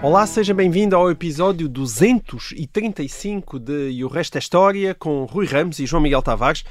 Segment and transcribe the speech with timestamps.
[0.00, 5.80] Olá, seja bem-vindo ao episódio 235 de E o Resto é História com Rui Ramos
[5.80, 6.64] e João Miguel Tavares.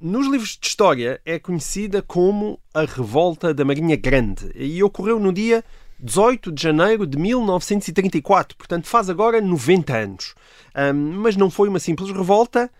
[0.00, 5.34] Nos livros de história é conhecida como a Revolta da Marinha Grande e ocorreu no
[5.34, 5.62] dia
[6.00, 10.34] 18 de janeiro de 1934, portanto faz agora 90 anos.
[10.74, 12.70] Um, mas não foi uma simples revolta,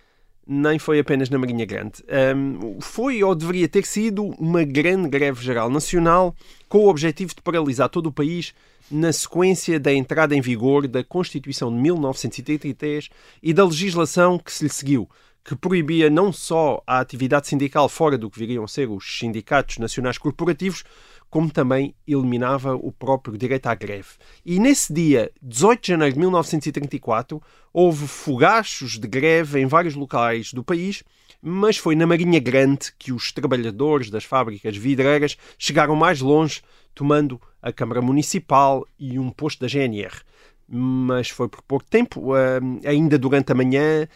[0.52, 2.04] nem foi apenas na Marinha Grande.
[2.36, 6.34] Um, foi ou deveria ter sido uma grande greve geral nacional
[6.68, 8.54] com o objetivo de paralisar todo o país
[8.90, 13.08] na sequência da entrada em vigor da Constituição de 1933
[13.42, 15.08] e da legislação que se lhe seguiu,
[15.42, 19.78] que proibia não só a atividade sindical fora do que viriam a ser os sindicatos
[19.78, 20.84] nacionais corporativos,
[21.32, 24.10] como também eliminava o próprio direito à greve.
[24.44, 30.52] E nesse dia, 18 de janeiro de 1934, houve fogachos de greve em vários locais
[30.52, 31.02] do país,
[31.40, 36.60] mas foi na Marinha Grande que os trabalhadores das fábricas vidreiras chegaram mais longe,
[36.94, 40.20] tomando a Câmara Municipal e um posto da GNR.
[40.68, 42.34] Mas foi por pouco tempo,
[42.84, 44.06] ainda durante a manhã,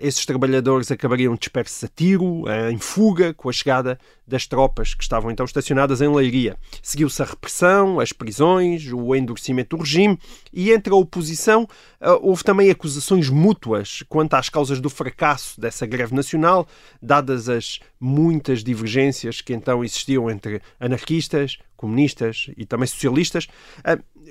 [0.00, 5.02] esses trabalhadores acabariam dispersos a tiro, uh, em fuga, com a chegada das tropas que
[5.02, 6.56] estavam então estacionadas em Leiria.
[6.82, 10.18] Seguiu-se a repressão, as prisões, o endurecimento do regime
[10.52, 11.64] e entre a oposição
[12.00, 16.66] uh, houve também acusações mútuas quanto às causas do fracasso dessa greve nacional,
[17.02, 23.48] dadas as muitas divergências que então existiam entre anarquistas, comunistas e também socialistas.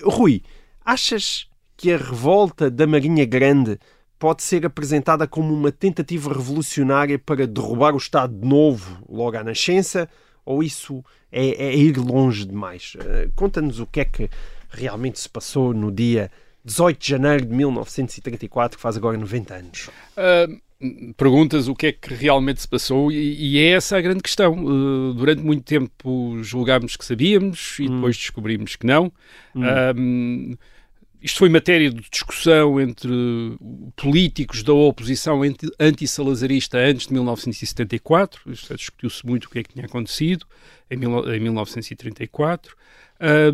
[0.04, 0.42] Rui,
[0.84, 3.78] achas que a revolta da Marinha Grande
[4.26, 9.44] pode ser apresentada como uma tentativa revolucionária para derrubar o Estado de novo logo à
[9.44, 10.10] nascença,
[10.44, 12.96] ou isso é, é ir longe demais?
[12.96, 14.28] Uh, Conta-nos o que é que
[14.72, 16.32] realmente se passou no dia
[16.64, 19.90] 18 de janeiro de 1934, que faz agora 90 anos.
[20.18, 24.24] Uh, perguntas o que é que realmente se passou e, e é essa a grande
[24.24, 24.54] questão.
[24.54, 27.98] Uh, durante muito tempo julgámos que sabíamos e hum.
[27.98, 29.14] depois descobrimos que não.
[29.54, 30.54] Hum.
[30.54, 30.58] Uh,
[31.26, 33.10] isto foi matéria de discussão entre
[33.96, 35.42] políticos da oposição
[35.80, 38.42] anti-salazarista antes de 1974.
[38.46, 40.46] Discutiu-se muito o que é que tinha acontecido
[40.88, 42.76] em, 1934.
[43.16, 43.52] Uh,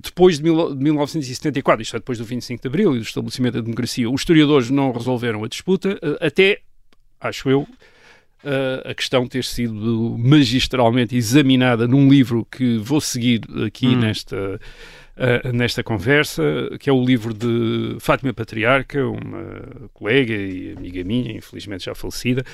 [0.00, 3.54] depois de, mil, de 1974, isto é depois do 25 de Abril e do estabelecimento
[3.54, 6.60] da democracia, os historiadores não resolveram a disputa, uh, até,
[7.20, 13.88] acho eu, uh, a questão ter sido magistralmente examinada num livro que vou seguir aqui
[13.88, 13.98] hum.
[13.98, 14.60] nesta
[15.20, 16.42] uh, nesta conversa,
[16.78, 22.44] que é o livro de Fátima Patriarca, uma colega e amiga minha, infelizmente já falecida.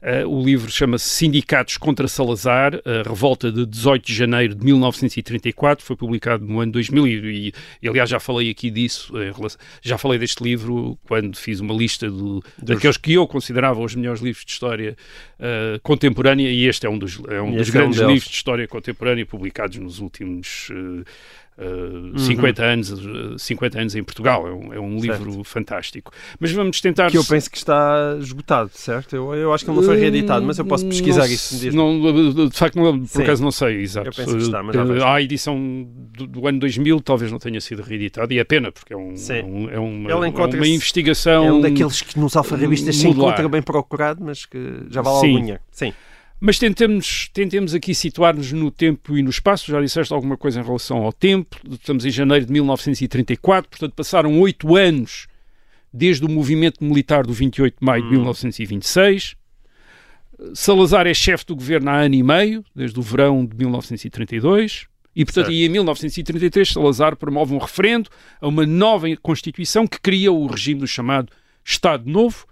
[0.00, 5.84] Uh, o livro chama-se Sindicatos contra Salazar, a revolta de 18 de janeiro de 1934,
[5.84, 10.18] foi publicado no ano 2000 e, e, aliás já falei aqui disso, relação, já falei
[10.18, 14.52] deste livro quando fiz uma lista do, daqueles que eu considerava os melhores livros de
[14.52, 14.96] história
[15.38, 18.68] uh, contemporânea e este é um dos, é um dos é grandes livros de história
[18.68, 20.70] contemporânea publicados nos últimos
[21.58, 21.82] uh,
[22.12, 22.68] Uh, 50, uhum.
[22.68, 24.46] anos, 50 anos em Portugal.
[24.46, 26.12] É um, é um livro fantástico.
[26.38, 27.10] Mas vamos tentar.
[27.10, 29.14] Que eu penso que está esgotado, certo?
[29.14, 31.72] Eu, eu acho que ele não foi reeditado, mas eu posso pesquisar não, isso.
[31.72, 33.22] Não, de facto, não, por Sim.
[33.22, 34.08] acaso não sei, exato.
[34.08, 35.56] Eu penso que está, mas uh, a edição
[36.16, 39.14] do, do, ano 2000 talvez não tenha sido reeditado, e é pena, porque é, um,
[39.14, 41.44] é, um, é uma, é uma investigação.
[41.44, 44.58] É um daqueles que nos alfarrabistas se encontra bem procurado, mas que
[44.90, 45.26] já vale Sim.
[45.28, 45.60] algum dinheiro.
[45.70, 45.92] Sim.
[46.44, 49.70] Mas tentemos, tentemos aqui situar-nos no tempo e no espaço.
[49.70, 51.56] Já disseste alguma coisa em relação ao tempo.
[51.70, 55.28] Estamos em janeiro de 1934, portanto passaram oito anos
[55.94, 58.06] desde o movimento militar do 28 de maio hum.
[58.06, 59.36] de 1926.
[60.52, 64.88] Salazar é chefe do governo há ano e meio, desde o verão de 1932.
[65.14, 68.10] E, portanto, e em 1933, Salazar promove um referendo
[68.40, 71.32] a uma nova Constituição que cria o regime do chamado
[71.64, 72.46] Estado Novo,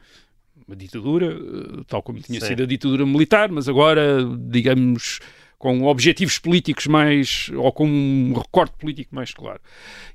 [0.71, 2.47] uma ditadura, eh, tal como tinha Sim.
[2.47, 5.19] sido a ditadura militar, mas agora, digamos,
[5.59, 9.61] com objetivos políticos mais, ou com um recorte político mais claro.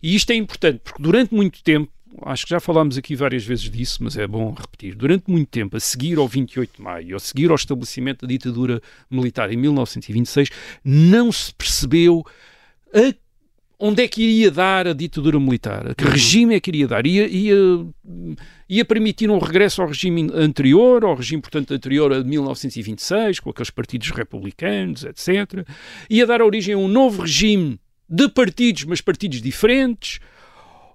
[0.01, 1.91] E isto é importante, porque durante muito tempo,
[2.23, 5.75] acho que já falámos aqui várias vezes disso, mas é bom repetir, durante muito tempo,
[5.75, 8.81] a seguir ao 28 de maio, a seguir ao estabelecimento da ditadura
[9.11, 10.49] militar em 1926,
[10.83, 12.25] não se percebeu
[12.93, 13.13] a
[13.79, 15.93] onde é que iria dar a ditadura militar?
[15.95, 16.11] Que uhum.
[16.11, 17.05] regime é que iria dar?
[17.05, 17.55] Ia, ia,
[18.69, 23.69] ia permitir um regresso ao regime anterior, ao regime, portanto, anterior a 1926, com aqueles
[23.69, 25.67] partidos republicanos, etc.
[26.09, 27.79] Ia dar origem a um novo regime
[28.09, 30.19] de partidos, mas partidos diferentes?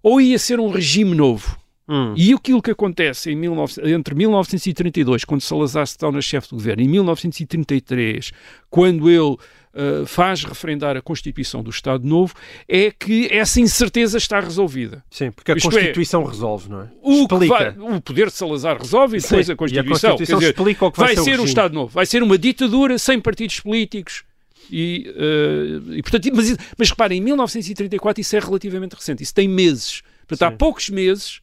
[0.02, 1.58] Ou ia ser um regime novo?
[1.90, 2.14] Hum.
[2.16, 6.84] E aquilo que acontece em 19 entre 1932, quando Salazar se torna chefe do governo,
[6.84, 8.30] e 1933,
[8.70, 9.36] quando ele
[9.74, 12.34] uh, faz referendar a Constituição do Estado Novo,
[12.68, 15.04] é que essa incerteza está resolvida.
[15.10, 16.88] Sim, porque a Isto é, Constituição resolve, não é?
[17.02, 20.10] O, vai- o poder de Salazar resolve e depois Sim, a Constituição.
[20.10, 21.44] A Constituição dizer, explica o que vai, vai ser, um.
[21.44, 24.24] Estado novo, vai ser uma ditadura sem partidos políticos.
[24.70, 29.48] E, eh, e, portanto, mas, mas reparem, em 1934 isso é relativamente recente, isso tem
[29.48, 30.02] meses.
[30.28, 30.56] Portanto, há Sim.
[30.56, 31.40] poucos meses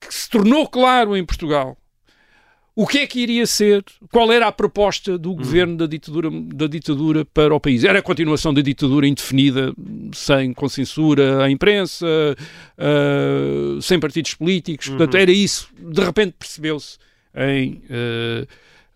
[0.00, 1.76] que se tornou claro em Portugal
[2.78, 3.82] o que é que iria ser,
[4.12, 7.84] qual era a proposta do governo da ditadura, da ditadura para o país.
[7.84, 9.72] Era a continuação da ditadura indefinida,
[10.12, 12.06] sem com censura à imprensa,
[12.76, 14.90] eh, sem partidos políticos.
[14.90, 15.70] Portanto, era isso.
[15.78, 16.98] De repente percebeu-se
[17.34, 18.46] em eh,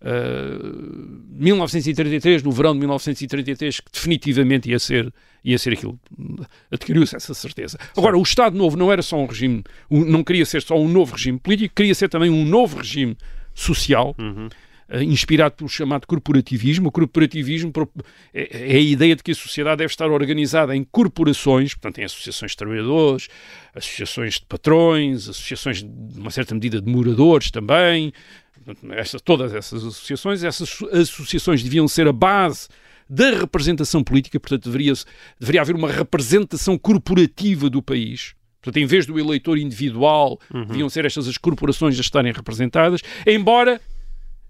[0.03, 0.59] eh,
[1.39, 5.11] 1933, no verão de 1933, que definitivamente ia ser,
[5.43, 5.99] ia ser aquilo.
[6.69, 7.79] Adquiriu-se essa certeza.
[7.97, 11.15] Agora, o Estado Novo não era só um regime, não queria ser só um novo
[11.15, 13.17] regime político, queria ser também um novo regime
[13.53, 14.15] social.
[14.89, 16.89] eh, Inspirado pelo chamado corporativismo.
[16.89, 17.71] O corporativismo
[18.33, 22.03] é, é a ideia de que a sociedade deve estar organizada em corporações, portanto, em
[22.03, 23.29] associações de trabalhadores,
[23.73, 28.11] associações de patrões, associações de uma certa medida de moradores também,
[28.63, 32.67] Portanto, esta- todas essas associações, essas asso- associações deviam ser a base
[33.09, 34.93] da representação política, portanto, deveria,
[35.39, 38.35] deveria haver uma representação corporativa do país.
[38.61, 43.81] Portanto, em vez do eleitor individual, deviam ser estas as corporações a estarem representadas, embora,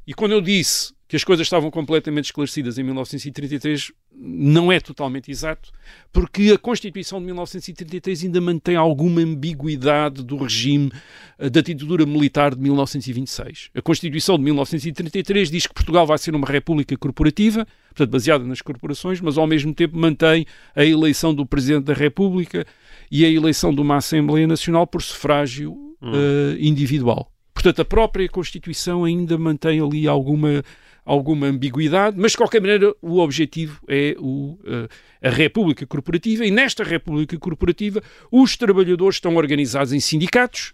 [0.06, 5.30] e quando eu disse que as coisas estavam completamente esclarecidas em 1933, não é totalmente
[5.30, 5.70] exato,
[6.10, 10.90] porque a Constituição de 1933 ainda mantém alguma ambiguidade do regime
[11.38, 13.72] eh, da ditadura militar de 1926.
[13.76, 18.62] A Constituição de 1933 diz que Portugal vai ser uma república corporativa, portanto baseada nas
[18.62, 22.66] corporações, mas ao mesmo tempo mantém a eleição do Presidente da República
[23.12, 27.30] e a eleição de uma Assembleia Nacional por sufrágio eh, individual.
[27.54, 30.64] Portanto, a própria Constituição ainda mantém ali alguma,
[31.06, 36.50] alguma ambiguidade, mas de qualquer maneira o objetivo é o, eh, a República Corporativa e
[36.50, 40.74] nesta República Corporativa os trabalhadores estão organizados em sindicatos,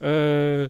[0.00, 0.68] eh,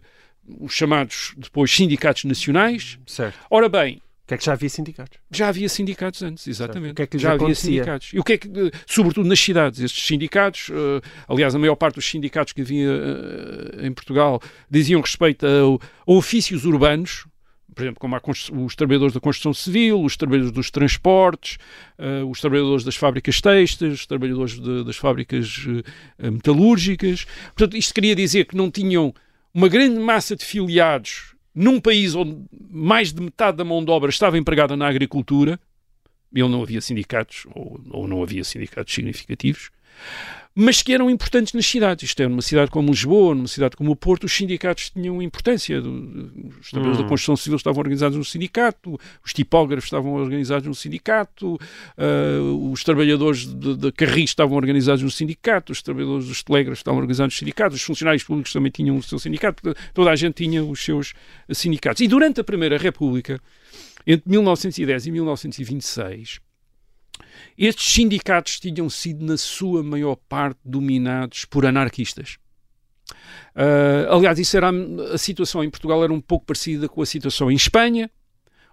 [0.59, 2.99] os chamados depois sindicatos nacionais.
[3.07, 3.39] Certo.
[3.49, 5.17] Ora bem, que é que já havia sindicatos?
[5.31, 6.91] já havia sindicatos antes, exatamente.
[6.91, 7.71] O que é que já havia acontecia?
[7.71, 8.09] sindicatos.
[8.13, 8.49] E o que é que,
[8.85, 13.87] sobretudo nas cidades, estes sindicatos, eh, aliás, a maior parte dos sindicatos que havia eh,
[13.87, 17.25] em Portugal diziam respeito a, a ofícios urbanos,
[17.73, 18.19] por exemplo, como
[18.65, 21.57] os trabalhadores da construção civil, os trabalhadores dos transportes,
[21.97, 25.65] eh, os trabalhadores das fábricas têxteis, os trabalhadores de- das fábricas
[26.31, 27.25] metalúrgicas.
[27.55, 29.13] Portanto, isto queria dizer que não tinham
[29.53, 32.37] uma grande massa de filiados num país onde
[32.69, 35.59] mais de metade da mão de obra estava empregada na agricultura,
[36.31, 39.71] e onde não havia sindicatos, ou, ou não havia sindicatos significativos,
[40.59, 42.09] mas que eram importantes nas cidades.
[42.09, 45.79] Isto é, numa cidade como Lisboa, numa cidade como o Porto, os sindicatos tinham importância.
[45.79, 47.03] Os trabalhadores Hum.
[47.03, 51.59] da construção civil estavam organizados no sindicato, os tipógrafos estavam organizados no sindicato,
[51.95, 56.99] ah, os trabalhadores de, de carris estavam organizados no sindicato, os trabalhadores dos telégrafos estavam
[56.99, 60.33] organizados no sindicato, os funcionários públicos também tinham o seu sindicato, portanto, toda a gente
[60.33, 61.13] tinha os seus
[61.47, 62.01] eh, sindicatos.
[62.01, 63.39] E durante a Primeira República,
[64.07, 66.46] entre 1910 e 1926,
[67.57, 72.37] estes sindicatos tinham sido, na sua maior parte, dominados por anarquistas.
[73.55, 77.05] Ah, aliás, isso era a, a situação em Portugal era um pouco parecida com a
[77.05, 78.09] situação em Espanha,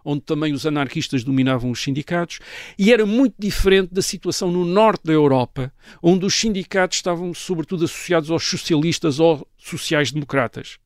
[0.04, 2.38] onde também os anarquistas dominavam os sindicatos,
[2.78, 5.72] e era muito diferente da situação no norte da Europa,
[6.02, 10.78] onde os sindicatos estavam sobretudo associados aos socialistas ou sociais-democratas.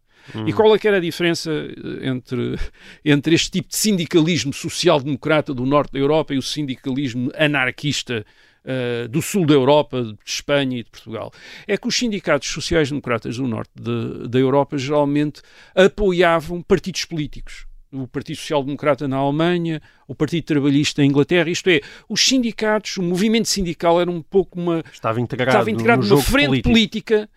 [0.46, 2.56] E qual é que era a diferença eh, entre,
[3.04, 8.24] entre este tipo de sindicalismo social-democrata do norte da Europa e o sindicalismo anarquista
[8.64, 11.32] eh, do sul da Europa, de Espanha e de Portugal?
[11.66, 15.40] É que os sindicatos sociais-democratas do norte de- da Europa geralmente
[15.74, 17.66] apoiavam partidos políticos.
[17.90, 22.98] O Partido Social Democrata na Alemanha, o Partido Trabalhista em Inglaterra, isto é, os sindicatos,
[22.98, 26.46] o movimento sindical era um pouco uma, Estava integrado, estava integrado no numa jogo frente
[26.48, 26.68] político.
[26.68, 27.30] política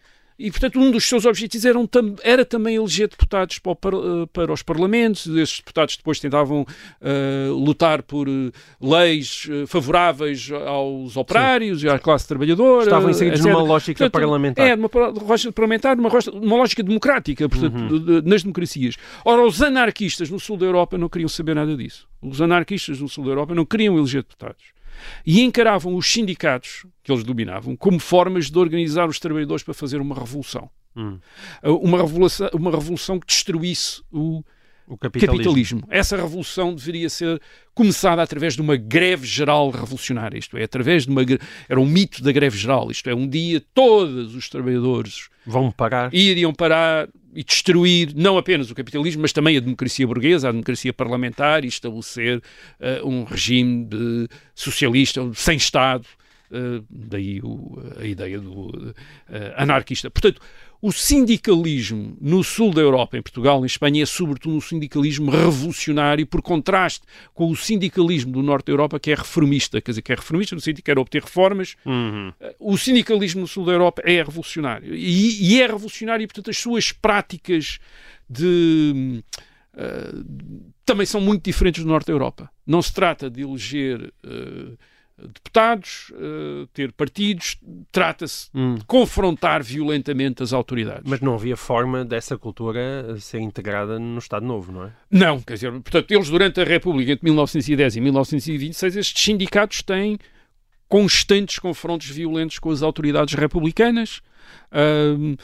[0.48, 1.78] e, portanto, um dos seus objetivos era,
[2.24, 5.28] era também eleger deputados para, o eh, para os parlamentos.
[5.28, 6.66] Esses deputados depois tentavam
[7.02, 12.84] eh, lutar por eh, leis favoráveis aos operários e à classe trabalhadora.
[12.84, 14.68] Estavam inseridos numa lógica Portanto, parlamentar.
[14.68, 17.88] É, numa lógica parlamentar, numa, numa lógica democrática, portanto, Uhum.
[18.00, 18.96] de- de- nas democracias.
[19.26, 22.08] Ora, os anarquistas no sul da Europa não queriam saber nada disso.
[22.22, 24.64] Os anarquistas no sul da Europa não queriam eleger deputados.
[25.26, 30.00] E encaravam os sindicatos, que eles dominavam, como formas de organizar os trabalhadores para fazer
[30.02, 30.70] uma revolução.
[30.96, 31.20] Hum.
[31.64, 34.44] Uma revolução, uma revolução que destruísse o
[34.88, 35.38] O capitalismo.
[35.38, 35.84] capitalismo.
[35.90, 37.42] Essa revolução deveria ser
[37.74, 41.22] começada através de uma greve geral revolucionária, isto é, através de uma
[41.70, 46.14] era um mito da greve geral, isto é, um dia todos os trabalhadores Vão parar.
[46.14, 50.94] iriam parar e destruir não apenas o capitalismo, mas também a democracia burguesa, a democracia
[50.94, 56.06] parlamentar e estabelecer uh, um regime de socialista, sem Estado,
[56.52, 58.94] uh, daí o, a ideia do uh,
[59.56, 60.10] anarquista.
[60.10, 60.42] Portanto,
[60.82, 66.26] o sindicalismo no sul da Europa, em Portugal, em Espanha, é sobretudo um sindicalismo revolucionário,
[66.26, 69.80] por contraste com o sindicalismo do norte da Europa, que é reformista.
[69.80, 71.76] Quer dizer, que é reformista no sentido que quer obter reformas.
[71.86, 72.34] Uhum.
[72.60, 74.96] O sindicalismo no sul da Europa é revolucionário.
[74.96, 77.80] E, e é revolucionário, e, portanto, as suas práticas
[78.28, 79.24] de.
[79.74, 82.50] Uh, também são muito diferentes do norte da Europa.
[82.66, 84.12] Não se trata de eleger.
[84.26, 84.78] Uh,
[85.18, 87.58] deputados, uh, ter partidos,
[87.92, 88.76] trata-se hum.
[88.76, 91.04] de confrontar violentamente as autoridades.
[91.06, 94.92] Mas não havia forma dessa cultura ser integrada no Estado Novo, não é?
[95.10, 100.18] Não, quer dizer, portanto, eles durante a República, entre 1910 e 1926, estes sindicatos têm
[100.88, 104.22] constantes confrontos violentos com as autoridades republicanas.
[104.72, 105.38] Uh,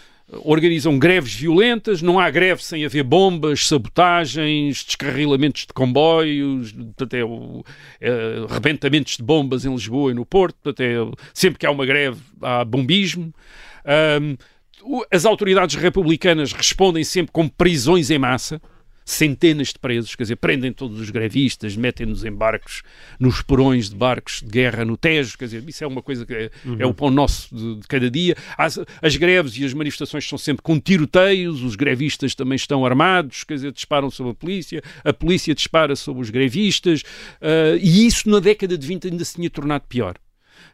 [0.43, 7.63] organizam greves violentas, não há greve sem haver bombas, sabotagens, descarrilamentos de comboios, até o,
[8.01, 10.95] é, rebentamentos de bombas em Lisboa e no Porto, até
[11.33, 13.33] sempre que há uma greve há bombismo.
[14.13, 14.35] Um,
[15.11, 18.61] as autoridades republicanas respondem sempre com prisões em massa
[19.07, 22.83] centenas de presos, quer dizer, prendem todos os grevistas, metem-nos em barcos,
[23.17, 26.33] nos porões de barcos de guerra no Tejo, quer dizer, isso é uma coisa que
[26.33, 26.75] é, uhum.
[26.77, 28.35] é o pão nosso de, de cada dia.
[28.57, 33.45] As, as, greves e as manifestações são sempre com tiroteios, os grevistas também estão armados,
[33.45, 38.29] quer dizer, disparam sobre a polícia, a polícia dispara sobre os grevistas, uh, e isso
[38.29, 40.17] na década de 20 ainda se tinha tornado pior.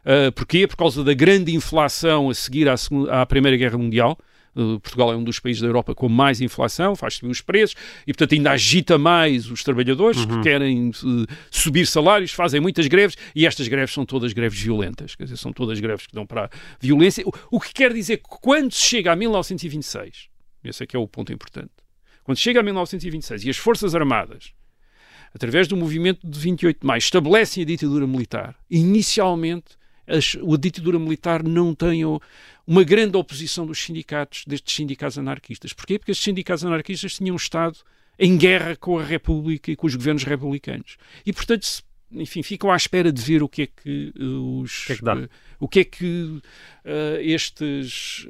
[0.04, 0.66] Uh, porquê?
[0.66, 4.18] Por causa da grande inflação a seguir à, segunda, à Primeira Guerra Mundial,
[4.56, 7.76] Uh, Portugal é um dos países da Europa com mais inflação, faz subir os preços
[8.06, 10.26] e, portanto, ainda agita mais os trabalhadores uhum.
[10.26, 15.14] que querem uh, subir salários, fazem muitas greves e estas greves são todas greves violentas,
[15.14, 17.24] quer dizer, são todas greves que dão para a violência.
[17.26, 20.28] O, o que quer dizer que quando se chega a 1926,
[20.64, 21.72] esse é que é o ponto importante,
[22.22, 24.52] quando chega a 1926 e as Forças Armadas
[25.34, 28.54] através do movimento de 28 de maio, estabelecem a ditadura militar.
[28.70, 32.02] Inicialmente, as, a ditadura militar não tem
[32.66, 35.72] uma grande oposição dos sindicatos, destes sindicatos anarquistas.
[35.72, 35.98] Porquê?
[35.98, 37.78] Porque estes sindicatos anarquistas tinham estado
[38.18, 40.96] em guerra com a República e com os governos republicanos.
[41.26, 41.66] E, portanto,
[42.12, 44.84] enfim, ficam à espera de ver o que é que os...
[44.84, 45.04] O que é que?
[45.04, 46.42] Uh, o que, é que uh,
[47.20, 48.26] estes...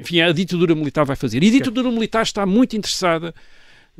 [0.00, 1.42] Enfim, a ditadura militar vai fazer.
[1.42, 3.34] E a ditadura militar está muito interessada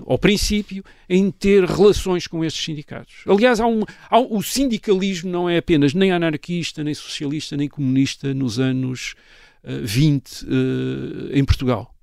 [0.07, 3.25] ao princípio, em ter relações com estes sindicatos.
[3.27, 8.33] Aliás, há um, há, o sindicalismo não é apenas nem anarquista, nem socialista, nem comunista
[8.33, 9.15] nos anos
[9.65, 10.49] uh, 20 uh,
[11.33, 11.95] em Portugal.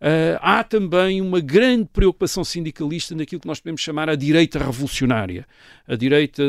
[0.00, 5.46] Uh, há também uma grande preocupação sindicalista naquilo que nós podemos chamar a direita revolucionária,
[5.86, 6.42] a direita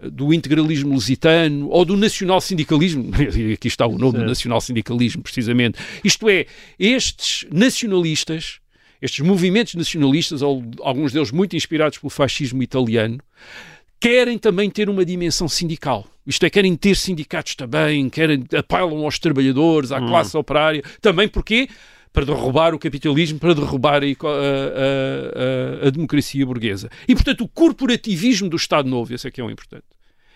[0.00, 3.10] do integralismo lusitano ou do nacional-sindicalismo.
[3.52, 4.24] Aqui está o nome certo.
[4.24, 5.78] do nacional-sindicalismo, precisamente.
[6.02, 6.46] Isto é,
[6.78, 8.60] estes nacionalistas
[9.00, 13.18] estes movimentos nacionalistas, alguns deles muito inspirados pelo fascismo italiano,
[14.00, 16.06] querem também ter uma dimensão sindical.
[16.26, 20.08] Isto é, querem ter sindicatos também, querem, apelam aos trabalhadores, à hum.
[20.08, 20.82] classe operária.
[21.00, 21.68] Também porque
[22.12, 26.88] para derrubar o capitalismo, para derrubar a, a, a, a, democracia burguesa.
[27.06, 29.84] E, portanto, o corporativismo do Estado Novo, esse é que é o importante.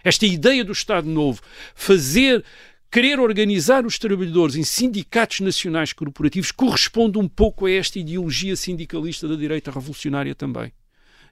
[0.05, 1.40] Esta ideia do Estado Novo,
[1.75, 2.45] fazer
[2.90, 9.28] querer organizar os trabalhadores em sindicatos nacionais corporativos corresponde um pouco a esta ideologia sindicalista
[9.28, 10.73] da direita revolucionária também.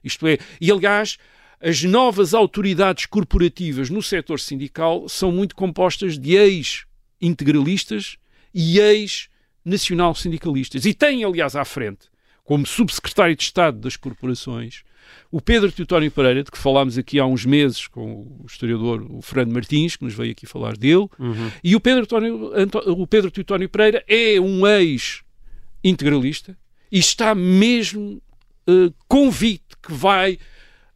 [0.03, 1.17] Isto é, e aliás,
[1.59, 8.15] as novas autoridades corporativas no setor sindical são muito compostas de ex-integralistas
[8.53, 10.85] e ex-nacional-sindicalistas.
[10.85, 12.07] E têm, aliás, à frente,
[12.45, 14.83] como subsecretário de Estado das corporações,
[15.31, 19.21] o Pedro Teutónio Pereira, de que falámos aqui há uns meses com o historiador o
[19.21, 21.51] Fernando Martins, que nos veio aqui falar dele, uhum.
[21.63, 22.51] e o Pedro, Teutónio,
[22.87, 26.57] o Pedro Teutónio Pereira é um ex-integralista
[26.91, 28.21] e está mesmo
[28.67, 30.37] uh, convicto que vai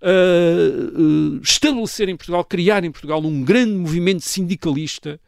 [0.01, 5.19] uh, uh, estabelecer em Portugal, criar em Portugal um grande movimento sindicalista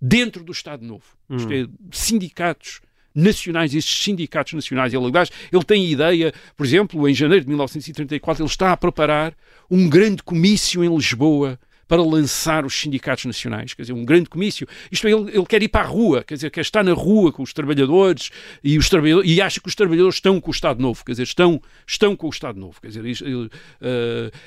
[0.00, 1.04] dentro do Estado Novo.
[1.28, 1.36] Uhum.
[1.36, 2.80] Isto é, sindicatos
[3.14, 4.92] nacionais, estes sindicatos nacionais.
[4.92, 9.34] Ele, aliás, ele tem ideia, por exemplo, em janeiro de 1934, ele está a preparar
[9.70, 14.66] um grande comício em Lisboa para lançar os sindicatos nacionais, quer dizer, um grande comício.
[14.90, 17.32] Isto é, ele, ele quer ir para a rua, quer dizer, quer estar na rua
[17.32, 18.30] com os trabalhadores
[18.62, 21.24] e, os trabalhadores, e acha que os trabalhadores estão com o Estado Novo, quer dizer,
[21.24, 22.80] estão, estão com o Estado Novo.
[22.80, 23.50] Quer dizer, ele, uh,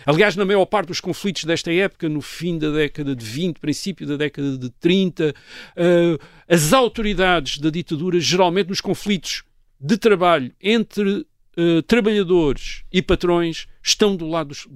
[0.06, 4.08] aliás, na maior parte dos conflitos desta época, no fim da década de 20, princípio
[4.08, 5.34] da década de 30, uh,
[5.76, 6.18] eh,
[6.48, 9.44] as autoridades da ditadura, geralmente nos conflitos
[9.80, 11.26] de trabalho entre
[11.58, 14.68] uh, trabalhadores e patrões estão do lado dos,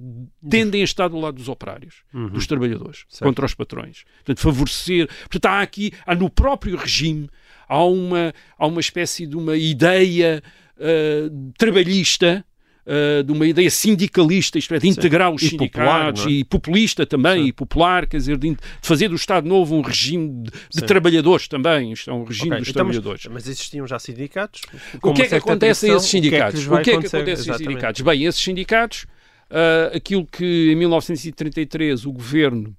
[0.48, 2.30] tendem a estar do lado dos operários, uhum.
[2.30, 3.24] dos trabalhadores, certo.
[3.24, 4.04] contra os patrões.
[4.16, 5.08] Portanto, favorecer.
[5.28, 7.28] Portanto, há aqui, há no próprio regime,
[7.68, 10.42] há uma, há uma espécie de uma ideia
[10.78, 12.44] uh, trabalhista
[12.84, 16.32] Uh, de uma ideia sindicalista, isto é, de integrar os e sindicatos, popular, é?
[16.32, 17.48] e populista também, Sim.
[17.48, 21.46] e popular, quer dizer, de, de, fazer do Estado Novo um regime de, de trabalhadores
[21.46, 21.92] também.
[21.92, 22.58] Isto é um regime okay.
[22.58, 23.26] dos então, trabalhadores.
[23.26, 24.62] Mas, mas, existiam já sindicatos?
[25.00, 26.66] O que é que acontece a esses sindicatos?
[26.66, 28.00] O que é que, acontece a esses sindicatos?
[28.00, 29.06] Bem, esses sindicatos,
[29.48, 32.76] uh, aquilo que em 1933 o governo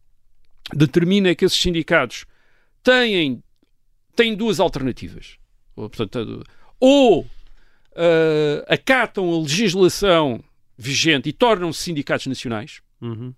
[0.76, 2.26] determina é que esses sindicatos
[2.84, 3.42] têm,
[4.16, 5.38] têm duas alternativas.
[5.76, 6.44] Portanto,
[6.80, 7.26] ou
[7.94, 10.44] uh, acatam a legislação
[10.78, 13.34] vigente e tornam-se sindicatos nacionais, uhum.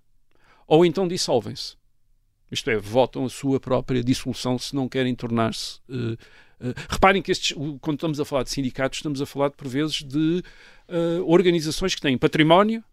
[0.66, 1.76] ou então dissolvem-se.
[2.50, 5.80] Isto é, votam a sua própria dissolução se não querem tornar-se.
[5.88, 6.12] Uh,
[6.60, 10.02] uh, reparem que estes, quando estamos a falar de sindicatos, estamos a falar, por vezes,
[10.02, 10.42] de
[11.26, 12.84] organizações que têm património,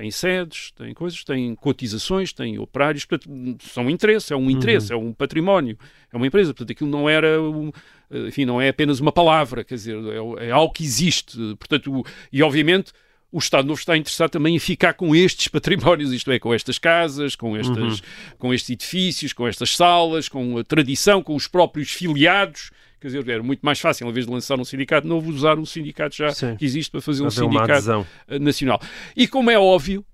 [0.00, 3.30] têm sedes, têm coisas, têm cotizações, têm operários, portanto,
[3.62, 5.00] são interesses, é um interesse, uhum.
[5.00, 5.78] é um património,
[6.10, 7.40] é uma empresa, portanto, aquilo não era.
[7.40, 7.70] Um,
[8.10, 11.36] enfim, não é apenas uma palavra, quer dizer, é, é algo que existe.
[11.56, 12.92] Portanto, e obviamente
[13.30, 16.78] o Estado Novo está interessado também em ficar com estes patrimónios, isto é, com estas
[16.78, 18.06] casas, com, estas, uhum.
[18.38, 22.70] com estes edifícios, com estas salas, com a tradição, com os próprios filiados.
[23.00, 25.64] Quer dizer, era muito mais fácil, em vez de lançar um sindicato novo, usar um
[25.64, 26.54] sindicato já Sim.
[26.56, 28.80] que existe para fazer um sindicato eh, nacional.
[29.16, 30.04] E como é óbvio,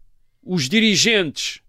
[0.43, 1.61] os dirigentes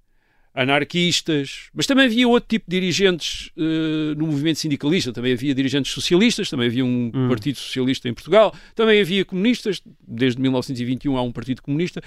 [0.53, 5.91] anarquistas, mas também havia outro tipo de dirigentes uh, no movimento sindicalista, também havia dirigentes
[5.91, 7.27] socialistas, também havia um hum.
[7.29, 12.01] partido socialista em Portugal, também havia comunistas, desde 1921 há um partido comunista.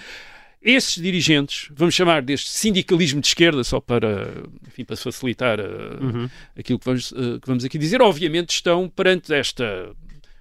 [0.62, 4.28] Esses dirigentes, vamos chamar deste sindicalismo de esquerda, só para,
[4.68, 6.30] enfim, para facilitar uh, uhum.
[6.56, 9.90] aquilo que vamos, uh, que vamos aqui dizer, obviamente estão perante esta.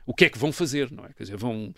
[0.06, 1.10] O que é que vão fazer, não é?
[1.16, 1.74] Quer dizer, vão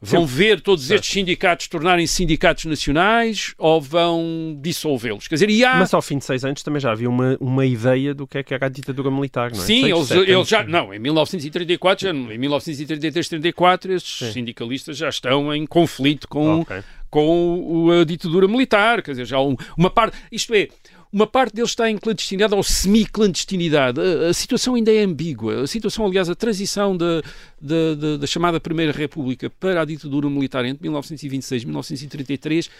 [0.00, 1.00] Vão ver todos certo.
[1.00, 5.26] estes sindicatos tornarem sindicatos nacionais ou vão dissolvê-los?
[5.26, 5.76] Quer dizer, e há...
[5.76, 8.42] Mas ao fim de seis anos também já havia uma, uma ideia do que é
[8.42, 9.64] que era a ditadura militar, não é?
[9.64, 10.64] Sim, eles, eles já...
[10.64, 14.32] Não, em 1934, já, em 1933, 34, estes Sim.
[14.32, 16.82] sindicalistas já estão em conflito com, okay.
[17.10, 19.02] com a ditadura militar.
[19.02, 20.16] Quer dizer, já um, uma parte...
[20.30, 20.68] Isto é,
[21.16, 23.98] uma parte deles está em clandestinidade ou semi-clandestinidade.
[23.98, 25.62] A, a, situação ainda é ambígua.
[25.62, 27.22] A situação, aliás, a transição da,
[27.58, 32.70] da, da, da, chamada Primeira República para a ditadura militar entre 1926 e 1933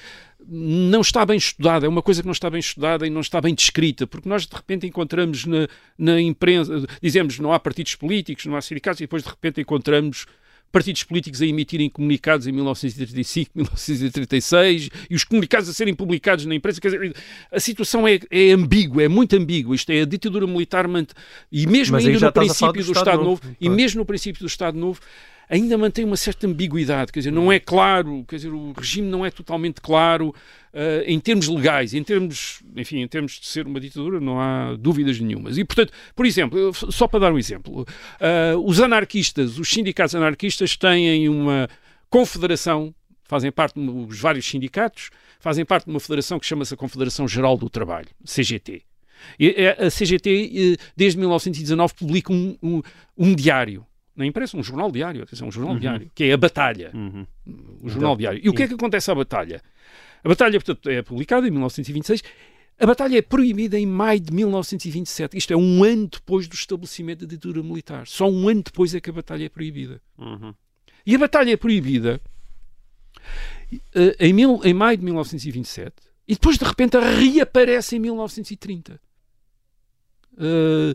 [0.47, 1.87] não está bem estudada.
[1.87, 4.47] É uma coisa que não está bem estudada e não está bem descrita, porque nós
[4.47, 9.05] de repente encontramos na, na imprensa, dizemos não há partidos políticos, não há sindicatos, e
[9.05, 10.27] depois de repente encontramos
[10.71, 16.55] partidos políticos a emitirem comunicados em 1935, 1936 e os comunicados a serem publicados na
[16.55, 16.81] imprensa.
[16.81, 17.17] Quer dizer,
[17.51, 19.75] a situação é, é ambígua, é muito ambígua.
[19.75, 20.87] Isto é a ditadura militar
[21.51, 24.41] e mesmo Mas ainda no princípio do Estado, Estado Novo, Novo e mesmo no princípio
[24.41, 25.01] do Estado Novo
[25.49, 29.25] ainda mantém uma certa ambiguidade, quer dizer, não é claro, quer dizer, o regime não
[29.25, 33.81] é totalmente claro uh, em termos legais, em termos, enfim, em termos de ser uma
[33.81, 35.57] ditadura, não há dúvidas nenhumas.
[35.57, 40.77] E, portanto, por exemplo, só para dar um exemplo, uh, os anarquistas, os sindicatos anarquistas
[40.77, 41.69] têm uma
[42.11, 47.27] confederação, fazem parte dos vários sindicatos, fazem parte de uma federação que chama-se a Confederação
[47.27, 48.83] Geral do Trabalho, CGT.
[49.39, 52.83] E a CGT, eh, desde 1919, publica um, um,
[53.17, 53.85] um diário
[54.17, 55.81] na imprensa, um jornal diário, atenção, um jornal uhum.
[55.81, 56.91] diário, que é a Batalha.
[56.95, 57.27] Uhum.
[57.83, 58.41] O jornal então, diário.
[58.43, 59.63] E o que é que acontece à Batalha?
[60.25, 62.23] A Batalha, portanto, é publicada em 1926.
[62.79, 65.37] A Batalha é proibida em maio de 1927.
[65.37, 68.07] Isto é um ano depois do estabelecimento da ditadura militar.
[68.07, 70.01] Só um ano depois é que a Batalha é proibida.
[70.19, 70.55] Uhum.
[71.07, 72.21] E a Batalha é proibida
[73.73, 75.95] uh, em, mil, em maio de 1927
[76.29, 79.01] e depois, de repente, reaparece em 1930.
[80.37, 80.93] Uh,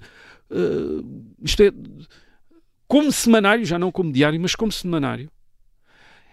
[0.51, 1.71] uh, isto é
[2.91, 5.31] como semanário, já não como diário, mas como semanário.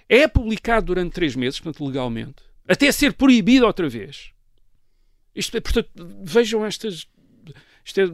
[0.09, 4.33] É publicado durante três meses, portanto, legalmente, até ser proibido outra vez.
[5.37, 5.89] Isto é, portanto,
[6.25, 7.07] vejam estas.
[7.85, 8.07] Isto é,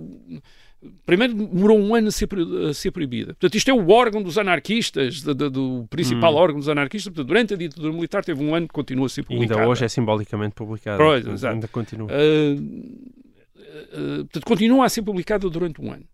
[1.06, 2.28] primeiro demorou um ano a ser,
[2.68, 3.32] a ser proibida.
[3.32, 6.36] Portanto, isto é o órgão dos anarquistas, do, do, do principal hum.
[6.36, 7.14] órgão dos anarquistas.
[7.14, 9.58] Portanto, durante a ditadura militar teve um ano que continua a ser publicado.
[9.58, 10.98] Ainda hoje é simbolicamente publicado.
[10.98, 12.10] Pois, ainda continua.
[12.12, 16.04] Uh, uh, portanto, continua a ser publicado durante um ano.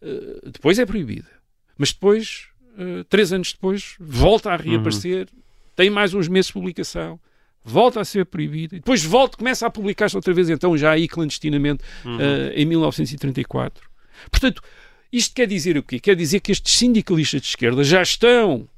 [0.00, 1.39] Uh, depois é proibida.
[1.80, 5.40] Mas depois, uh, três anos depois, volta a reaparecer, uhum.
[5.74, 7.18] tem mais uns meses de publicação,
[7.64, 11.08] volta a ser proibida, e depois volta, começa a publicar-se outra vez, então já aí
[11.08, 12.18] clandestinamente, uhum.
[12.18, 13.88] uh, em 1934.
[14.30, 14.62] Portanto,
[15.10, 15.98] isto quer dizer o quê?
[15.98, 18.68] Quer dizer que estes sindicalistas de esquerda já estão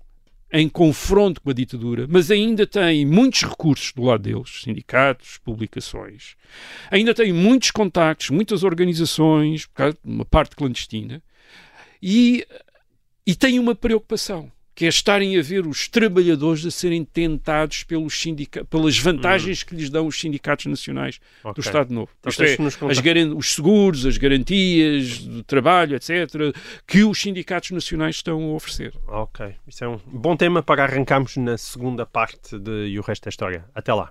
[0.52, 6.36] em confronto com a ditadura, mas ainda têm muitos recursos do lado deles, sindicatos, publicações,
[6.88, 9.68] ainda têm muitos contactos, muitas organizações,
[10.04, 11.20] uma parte clandestina,
[12.00, 12.46] e
[13.26, 18.18] e tem uma preocupação, que é estarem a ver os trabalhadores a serem tentados pelos
[18.18, 21.62] sindica pelas vantagens que lhes dão os sindicatos nacionais do Ok.
[21.62, 22.10] Estado Novo.
[22.20, 26.10] Então Isto é, as garan- os seguros, as garantias do trabalho, etc.,
[26.86, 28.94] que os sindicatos nacionais estão a oferecer.
[29.06, 33.24] Ok, isso é um bom tema para arrancarmos na segunda parte de E o Resto
[33.24, 33.64] da História.
[33.74, 34.10] Até lá.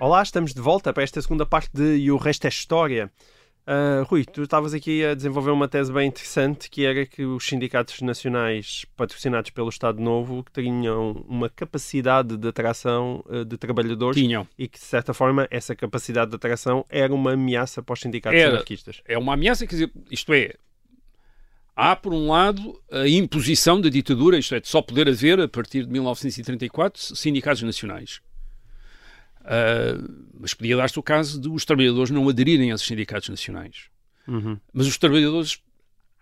[0.00, 3.12] Olá, estamos de volta para esta segunda parte de E o Resto é História.
[3.66, 7.46] Ah, Rui, tu estavas aqui a desenvolver uma tese bem interessante que era que os
[7.46, 14.48] sindicatos nacionais patrocinados pelo Estado Novo tinham uma capacidade de atração ah, de trabalhadores Tinham.
[14.58, 18.40] e que, de certa forma, essa capacidade de atração era uma ameaça para os sindicatos
[18.40, 18.52] Era.
[18.52, 19.02] anarquistas.
[19.04, 20.54] É uma ameaça, quer dizer, isto é,
[21.76, 25.46] há por um lado a imposição da ditadura, isto é, de só poder haver, a
[25.46, 28.22] partir de 1934, sindicatos nacionais.
[29.44, 29.98] Ah,
[30.38, 33.88] mas podia dar-se o caso de os trabalhadores não aderirem aos sindicatos nacionais.
[34.26, 34.58] Uhum.
[34.72, 35.60] Mas os trabalhadores.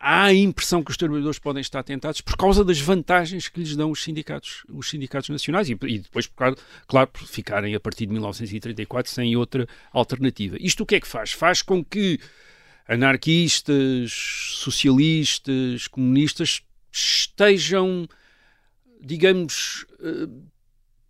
[0.00, 3.74] Há a impressão que os trabalhadores podem estar tentados por causa das vantagens que lhes
[3.74, 8.06] dão os sindicatos, os sindicatos nacionais e, e depois, claro, claro, por ficarem a partir
[8.06, 10.56] de 1934 sem outra alternativa.
[10.60, 11.32] Isto o que é que faz?
[11.32, 12.20] Faz com que
[12.86, 18.08] anarquistas, socialistas, comunistas estejam,
[19.00, 20.28] digamos, eh,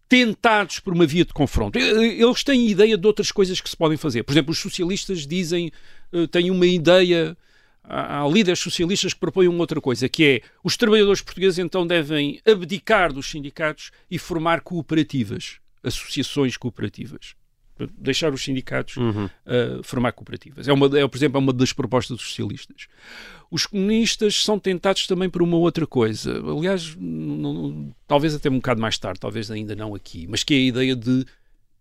[0.09, 1.79] tentados por uma via de confronto.
[1.79, 4.23] Eh, Eles têm ideia de outras coisas que se podem fazer.
[4.23, 5.71] Por exemplo, os socialistas dizem,
[6.13, 7.37] eh, têm uma ideia,
[7.85, 13.13] há líderes socialistas que propõem outra coisa, que é os trabalhadores portugueses então devem abdicar
[13.13, 17.38] dos sindicatos e formar cooperativas, associações cooperativas.
[17.99, 19.27] Deixar os sindicatos Uhum.
[19.27, 20.67] uh, formar cooperativas.
[20.69, 22.87] É, uma, é, por exemplo, é uma das propostas dos socialistas.
[23.51, 26.39] Os comunistas são tentados também por uma outra coisa.
[26.51, 30.57] Aliás, não- talvez até um bocado mais tarde, talvez ainda não aqui, mas que é
[30.57, 31.25] a ideia de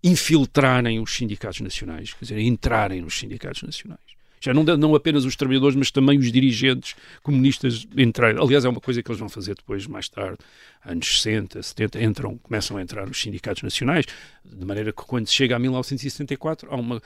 [0.04, 4.16] infiltrarem os sindicatos nacionais, quer dizer, entrarem nos sindicatos nacionais.
[4.39, 8.41] Já não, não apenas os trabalhadores, mas também os dirigentes comunistas entrarem.
[8.41, 10.38] Aliás, é uma coisa que eles vão fazer depois, mais tarde,
[10.86, 14.06] anos 60, 70, entram, começam a entrar nos sindicatos nacionais,
[14.45, 17.02] de maneira que quando se chega a 1974, há uma,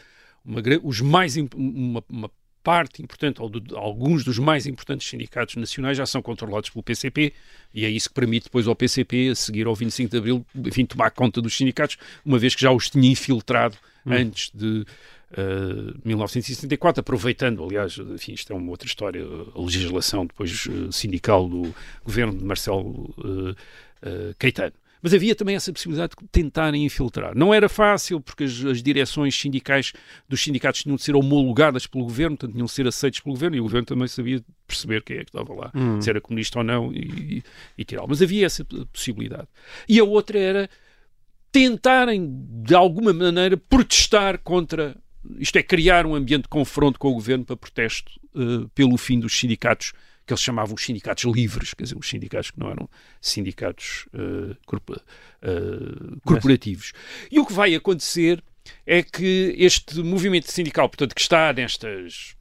[0.45, 2.31] uma, os mais, uma, uma
[2.63, 7.33] parte importante, ou de, alguns dos mais importantes sindicatos nacionais já são controlados pelo PCP,
[7.73, 10.85] e é isso que permite depois ao PCP, a seguir ao 25 de Abril, enfim,
[10.85, 14.85] tomar conta dos sindicatos, uma vez que já os tinha infiltrado antes de
[15.33, 19.23] eh, 1974, aproveitando, aliás, enfim, isto é uma outra história,
[19.55, 23.55] a legislação depois eh, sindical do governo de Marcelo eh,
[24.03, 24.73] eh, Caetano.
[25.01, 27.35] Mas havia também essa possibilidade de tentarem infiltrar.
[27.35, 29.93] Não era fácil, porque as, as direções sindicais
[30.29, 33.57] dos sindicatos tinham de ser homologadas pelo governo, portanto, tinham de ser aceitos pelo governo,
[33.57, 36.63] e o governo também sabia perceber quem é que estava lá, se era comunista ou
[36.63, 37.43] não, e, e,
[37.79, 38.09] e tirá-lo.
[38.09, 38.63] Mas havia essa
[38.93, 39.47] possibilidade.
[39.89, 40.69] E a outra era
[41.51, 44.95] tentarem, de alguma maneira, protestar contra.
[45.37, 49.19] Isto é, criar um ambiente de confronto com o governo para protesto eh, pelo fim
[49.19, 49.93] dos sindicatos
[50.25, 54.55] que eles chamavam os sindicatos livres, quer dizer, os sindicatos que não eram sindicatos eh,
[54.65, 55.01] corpo-
[55.41, 56.93] eh, corporativos.
[57.31, 58.43] E o que vai acontecer
[58.85, 62.35] é que este movimento sindical, portanto, que está nestas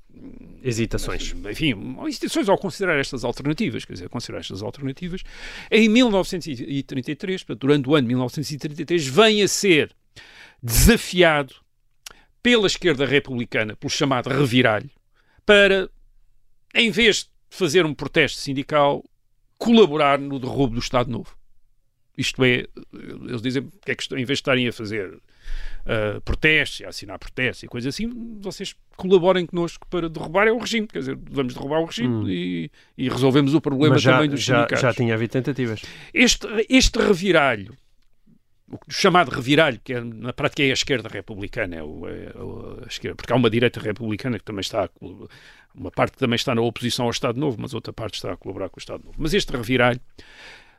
[0.63, 1.35] Hesitações.
[1.51, 1.75] enfim,
[2.07, 5.23] instituições ao considerar estas alternativas, quer dizer, considerar estas alternativas,
[5.71, 9.95] em 1933, portanto, durante o ano de 1933, vem a ser
[10.63, 11.55] desafiado
[12.43, 14.91] pela esquerda republicana, pelo chamado reviralho,
[15.45, 15.91] para,
[16.75, 19.05] em vez de fazer um protesto sindical,
[19.59, 21.37] colaborar no derrubo do Estado Novo.
[22.17, 26.81] Isto é, eles dizem que é que em vez de estarem a fazer uh, protestos,
[26.81, 30.87] e a assinar protestos e coisas assim, vocês colaborem connosco para derrubar é o regime.
[30.87, 34.59] Quer dizer, vamos derrubar o regime e, e resolvemos o problema já, também dos já,
[34.59, 34.83] sindicatos.
[34.83, 35.83] já tinha havido tentativas.
[36.13, 37.75] Este, este reviralho,
[38.71, 42.33] o chamado reviralho, que é, na prática é a esquerda republicana, é o, é
[42.85, 44.89] a esquerda, porque há uma direita republicana que também está
[45.75, 48.37] uma parte que também está na oposição ao Estado Novo, mas outra parte está a
[48.37, 49.17] colaborar com o Estado Novo.
[49.19, 50.01] Mas este reviralho,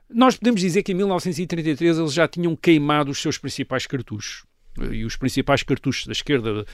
[0.10, 4.46] nós podemos dizer que em 1933 eles já tinham queimado os seus principais cartuchos.
[4.90, 6.66] E os principais cartuchos da esquerda,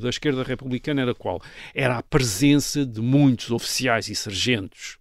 [0.00, 1.42] da esquerda republicana era qual?
[1.74, 4.96] Era a presença de muitos oficiais e sargentos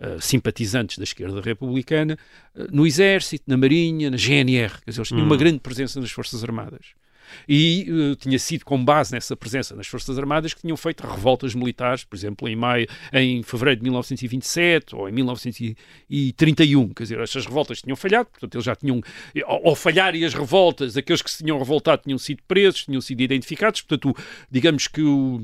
[0.00, 2.18] uh, simpatizantes da esquerda republicana
[2.54, 4.80] uh, no Exército, na Marinha, na GNR.
[4.84, 6.99] Quer dizer, eles tinham uma grande presença nas Forças Armadas.
[7.48, 11.54] E uh, tinha sido com base nessa presença nas Forças Armadas que tinham feito revoltas
[11.54, 16.88] militares, por exemplo, em, maio, em fevereiro de 1927 ou em 1931.
[16.88, 19.00] Quer dizer, estas revoltas tinham falhado, portanto, eles já tinham.
[19.44, 23.20] Ao, ao falharem as revoltas, aqueles que se tinham revoltado tinham sido presos, tinham sido
[23.20, 24.14] identificados, portanto,
[24.50, 25.42] digamos que o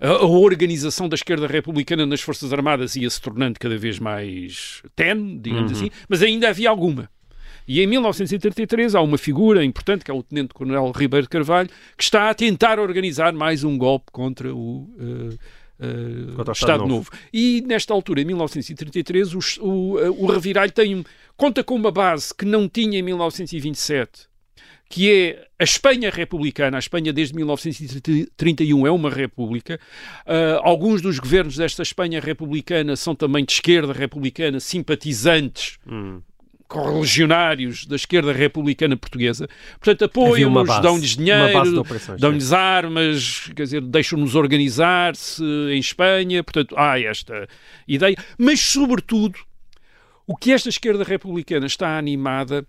[0.00, 5.38] a, organização da esquerda republicana nas Forças Armadas ia se tornando cada vez mais tenue,
[5.38, 5.78] digamos uhum.
[5.78, 7.08] assim, mas ainda havia alguma.
[7.66, 12.04] E em 1933 há uma figura importante, que é o Tenente-Coronel Ribeiro de Carvalho, que
[12.04, 14.88] está a tentar organizar mais um golpe contra o.
[14.98, 15.38] Uh,
[15.76, 16.94] Uh, Estado, Estado Novo.
[16.94, 17.10] Novo.
[17.32, 21.04] E nesta altura, em 1933, o, o, o Reviralho tem,
[21.36, 24.28] conta com uma base que não tinha em 1927,
[24.88, 26.76] que é a Espanha republicana.
[26.76, 29.80] A Espanha, desde 1931, é uma república.
[30.24, 35.78] Uh, alguns dos governos desta Espanha republicana são também de esquerda republicana, simpatizantes.
[35.84, 36.22] Hum
[36.68, 39.48] correligionários da esquerda republicana portuguesa.
[39.80, 41.84] Portanto, apoiam-nos, dão-lhes dinheiro,
[42.18, 46.42] dão-lhes armas, quer dizer, deixam-nos organizar-se em Espanha.
[46.42, 47.48] Portanto, há esta
[47.86, 48.16] ideia.
[48.38, 49.38] Mas, sobretudo,
[50.26, 52.66] o que esta esquerda republicana está animada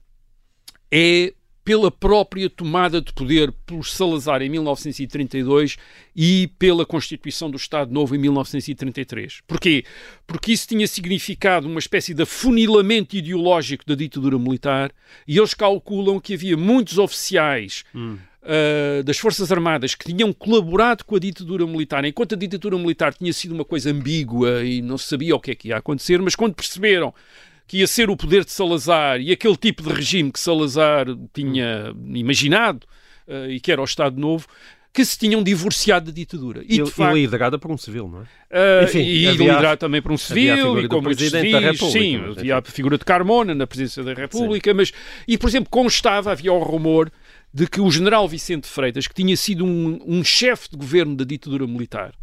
[0.92, 1.34] é
[1.66, 5.78] pela própria tomada de poder por Salazar em 1932
[6.16, 9.42] e pela Constituição do Estado Novo em 1933.
[9.48, 9.84] Porquê?
[10.28, 14.92] Porque isso tinha significado uma espécie de afunilamento ideológico da ditadura militar
[15.28, 17.84] e eles calculam que havia muitos oficiais.
[17.94, 18.20] Hum.
[18.44, 23.12] Uh, das Forças Armadas que tinham colaborado com a ditadura militar, enquanto a ditadura militar
[23.12, 26.22] tinha sido uma coisa ambígua e não se sabia o que é que ia acontecer,
[26.22, 27.12] mas quando perceberam
[27.68, 31.94] que ia ser o poder de Salazar e aquele tipo de regime que Salazar tinha
[32.14, 32.86] imaginado
[33.28, 34.48] uh, e que era o Estado Novo,
[34.94, 36.64] que se tinham divorciado da ditadura.
[36.64, 38.24] E, e, de facto, e liderada por um civil, não é?
[38.24, 42.00] Uh, Enfim, e havia, liderada também por um civil, e como presidente da República.
[42.00, 44.78] Sim, havia a figura de Carmona na presidência da República, sim.
[44.78, 44.94] mas,
[45.28, 47.12] e por exemplo, constava, havia o rumor
[47.54, 51.26] de que o general Vicente Freitas, que tinha sido um, um chefe de governo da
[51.26, 52.14] ditadura militar,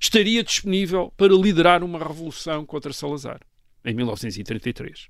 [0.00, 3.40] estaria disponível para liderar uma revolução contra Salazar
[3.88, 5.08] em 1933.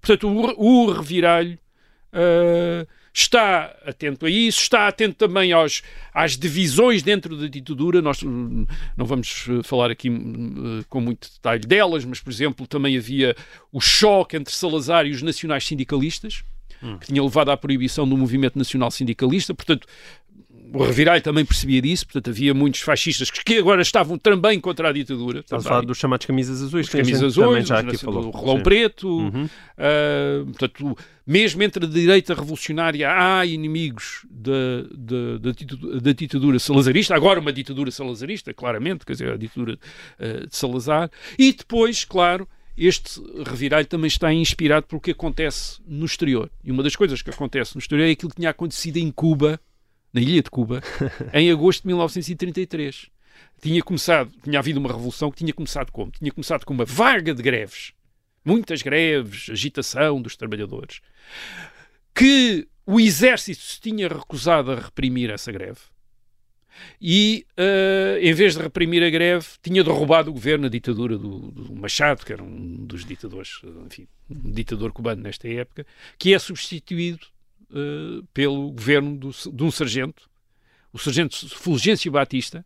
[0.00, 1.58] Portanto, o, o reviralho
[2.12, 8.02] uh, está atento a isso, está atento também aos, às divisões dentro da ditadura.
[8.02, 12.66] Nós hum, não vamos eh, falar aqui uh, com muito detalhe delas, mas, por exemplo,
[12.66, 13.36] também havia
[13.72, 16.44] o choque entre Salazar e os nacionais sindicalistas.
[16.82, 16.98] Hum.
[16.98, 19.86] Que tinha levado à proibição do movimento nacional sindicalista, portanto,
[20.74, 24.92] o Revirai também percebia disso, portanto havia muitos fascistas que agora estavam também contra a
[24.92, 25.40] ditadura.
[25.40, 26.88] Estamos a falar dos chamados camisas azuis.
[26.88, 28.26] camisas azuis, já aqui falou.
[28.26, 29.08] o rolão preto.
[29.08, 29.44] Uhum.
[29.44, 36.58] Uh, portanto, mesmo entre a direita revolucionária há inimigos da, da, da, ditadura, da, ditadura
[36.58, 39.78] salazarista, agora uma ditadura salazarista, claramente, quer dizer, a ditadura
[40.18, 41.08] uh, de Salazar.
[41.38, 46.50] E depois, claro, este reviralho também está inspirado pelo que acontece no exterior.
[46.64, 49.60] E uma das coisas que acontece no exterior é aquilo que tinha acontecido em Cuba
[50.14, 50.80] na ilha de Cuba,
[51.34, 53.10] em agosto de 1933.
[53.60, 56.12] Tinha começado, tinha havido uma revolução que tinha começado como?
[56.12, 57.92] Tinha começado com uma vaga de greves,
[58.44, 61.00] muitas greves, agitação dos trabalhadores,
[62.14, 65.80] que o exército se tinha recusado a reprimir essa greve.
[67.00, 71.50] E, uh, em vez de reprimir a greve, tinha derrubado o governo, a ditadura do,
[71.50, 75.86] do Machado, que era um dos ditadores, enfim, um ditador cubano nesta época,
[76.18, 77.26] que é substituído
[77.74, 80.30] uh, pelo governo do, de um sargento,
[80.92, 82.64] o sargento Fulgêncio Batista,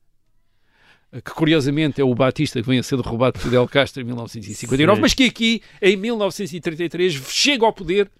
[1.10, 4.04] eh, que curiosamente é o Batista que vem a ser derrubado por Fidel Castro em
[4.04, 5.00] 1959, Sim.
[5.00, 8.10] mas que aqui, em 1933, chega ao poder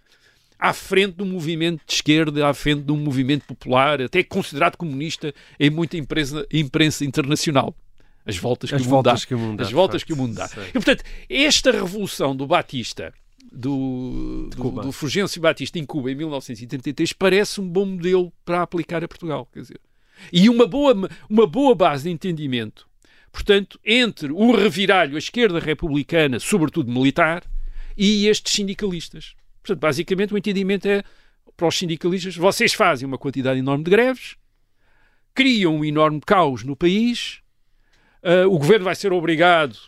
[0.59, 5.33] à frente um movimento de esquerda, à frente de um movimento popular, até considerado comunista
[5.61, 7.77] em muita imprensa, imprensa internacional.
[8.27, 9.64] As voltas, as que, voltas que o mundo dá.
[9.64, 10.51] As voltas que o mundo dá.
[10.68, 13.14] E, portanto, esta revolução do Batista
[13.51, 19.03] do, do, do Fulgêncio Batista em Cuba em 1933 parece um bom modelo para aplicar
[19.03, 19.49] a Portugal.
[19.53, 19.81] Quer dizer,
[20.33, 22.89] e uma boa, uma boa base de entendimento,
[23.33, 27.45] portanto, entre o reviralho, a esquerda republicana, sobretudo militar,
[27.97, 29.35] e estes sindicalistas.
[29.63, 31.03] Portanto, basicamente, o entendimento é
[31.57, 34.37] para os sindicalistas: vocês fazem uma quantidade enorme de greves,
[35.35, 37.41] criam um enorme caos no país,
[38.23, 39.79] uh, o governo vai ser obrigado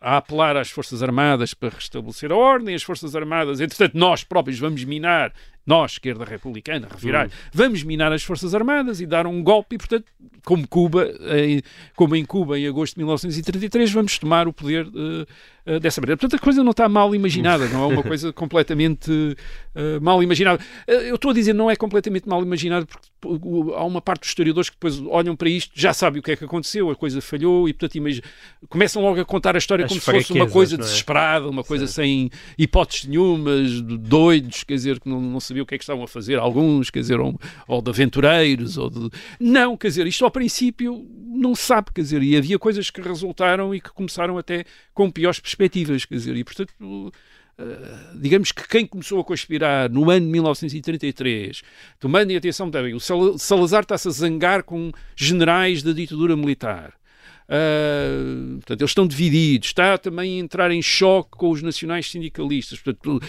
[0.00, 4.58] a apelar às Forças Armadas para restabelecer a ordem, as Forças Armadas, entretanto, nós próprios
[4.58, 5.32] vamos minar
[5.68, 10.06] nós, esquerda republicana, revirar, vamos minar as Forças Armadas e dar um golpe e, portanto,
[10.42, 11.60] como Cuba, em,
[11.94, 15.26] como em Cuba em agosto de 1933, vamos tomar o poder uh,
[15.66, 16.16] uh, dessa maneira.
[16.16, 20.58] Portanto, a coisa não está mal imaginada, não é uma coisa completamente uh, mal imaginada.
[20.86, 24.70] eu estou a dizer não é completamente mal imaginada porque há uma parte dos historiadores
[24.70, 27.68] que depois olham para isto, já sabem o que é que aconteceu, a coisa falhou
[27.68, 28.26] e, portanto, imagina,
[28.68, 30.78] começam logo a contar a história As como se fosse uma coisa é?
[30.78, 31.92] desesperada, uma coisa Sim.
[31.92, 36.04] sem hipóteses nenhumas, doidos, quer dizer, que não, não sabiam o que é que estavam
[36.04, 39.10] a fazer, alguns, quer dizer, ou, ou de aventureiros, ou de...
[39.38, 43.00] Não, quer dizer, isto ao princípio não se sabe, quer dizer, e havia coisas que
[43.00, 46.72] resultaram e que começaram até com piores perspectivas, quer dizer, e portanto...
[47.60, 51.62] Uh, digamos que quem começou a conspirar no ano de 1933,
[51.98, 56.94] tomando em atenção também, o Sal- Salazar está-se a zangar com generais da ditadura militar.
[57.48, 59.68] Uh, portanto, eles estão divididos.
[59.68, 62.78] Está também a entrar em choque com os nacionais sindicalistas.
[62.78, 63.20] Portanto,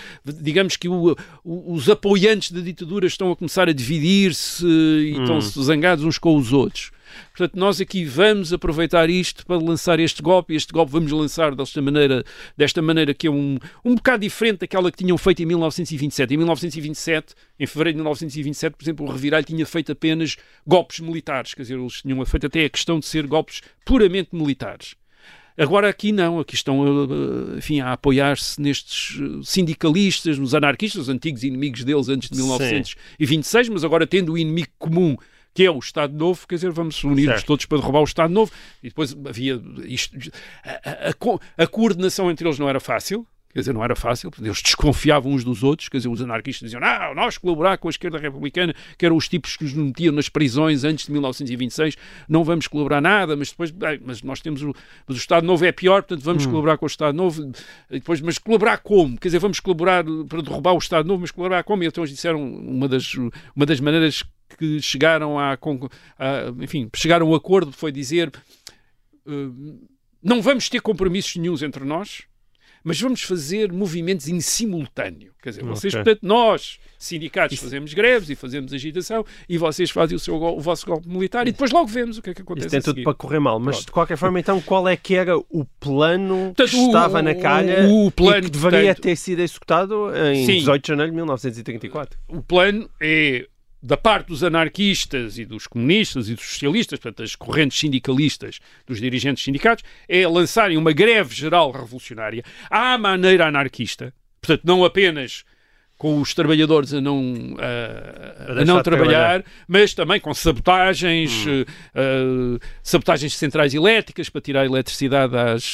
[0.42, 5.62] digamos que o- o- os apoiantes da ditadura estão a começar a dividir-se e estão-se
[5.64, 6.92] zangados uns com os outros.
[7.36, 10.56] Portanto, nós aqui vamos aproveitar isto para lançar este golpe.
[10.56, 12.24] Este golpe vamos lançar desta maneira,
[12.58, 16.34] desta maneira que é um, um bocado diferente daquela que tinham feito em 1927.
[16.34, 21.54] Em 1927, em fevereiro de 1927, por exemplo, o Reviralho tinha feito apenas golpes militares.
[21.54, 24.96] Quer dizer, eles tinham feito até a questão de ser golpes puramente militares.
[25.60, 31.10] Agora aqui não, aqui estão a, enfim, a apoiar-se nestes eh, sindicalistas, nos anarquistas, os
[31.10, 32.44] antigos inimigos deles antes de Sim.
[32.44, 35.18] 1926, mas agora tendo o inimigo comum
[35.60, 38.50] que é o Estado Novo, quer dizer, vamos unir-nos todos para derrubar o Estado Novo.
[38.82, 40.16] E depois havia isto,
[40.64, 43.28] a, a- a coordenação entre eles não era fácil,
[43.60, 46.80] quer dizer, não era fácil, eles desconfiavam uns dos outros, quer dizer, os anarquistas diziam,
[46.82, 50.30] não, nós colaborar com a esquerda republicana, que eram os tipos que nos metiam nas
[50.30, 51.96] prisões antes de 1926,
[52.28, 54.74] não vamos colaborar nada, mas depois, bem, mas nós temos o,
[55.08, 57.52] mas o Estado Novo é pior, portanto vamos colaborar com o Estado Novo,
[57.90, 59.18] e depois, mas colaborar como?
[59.18, 61.84] Quer dizer, vamos colaborar para derrubar o Estado Novo, mas colaborar como?
[61.84, 64.24] E então eles disseram, uma das, uma das maneiras
[64.58, 65.58] que chegaram a, a-
[66.62, 68.32] enfim, chegaram a um acordo foi dizer
[69.28, 69.88] uh,
[70.24, 72.24] não vamos ter compromissos nenhums entre nós,
[72.84, 75.32] mas vamos fazer movimentos em simultâneo.
[75.42, 76.04] Quer dizer, vocês, Ok.
[76.04, 80.86] portanto, nós, sindicatos, fazemos greves e fazemos agitação e vocês fazem o, seu, o vosso
[80.86, 83.14] golpe militar e depois logo vemos o que é que acontece Isso tem tudo para
[83.14, 83.86] correr mal, mas Pronto.
[83.86, 87.36] de qualquer forma, então, qual é que era o plano Portanto, que o- estava na
[87.36, 90.58] calha o e plano, que deveria portanto- ter sido executado em Sim.
[90.60, 92.20] 18 de janeiro de 1934?
[92.28, 93.48] o plano é
[93.82, 99.00] da parte dos anarquistas e dos comunistas e dos socialistas, portanto, das correntes sindicalistas, dos
[99.00, 105.46] dirigentes sindicatos, é lançarem uma greve geral revolucionária à maneira anarquista, portanto, não apenas
[106.00, 107.22] com os trabalhadores a não,
[107.60, 114.30] a- a, não de trabalhar, mas também com sabotagens, eh, eh, sabotagens de centrais elétricas
[114.30, 115.74] para tirar a eletricidade às,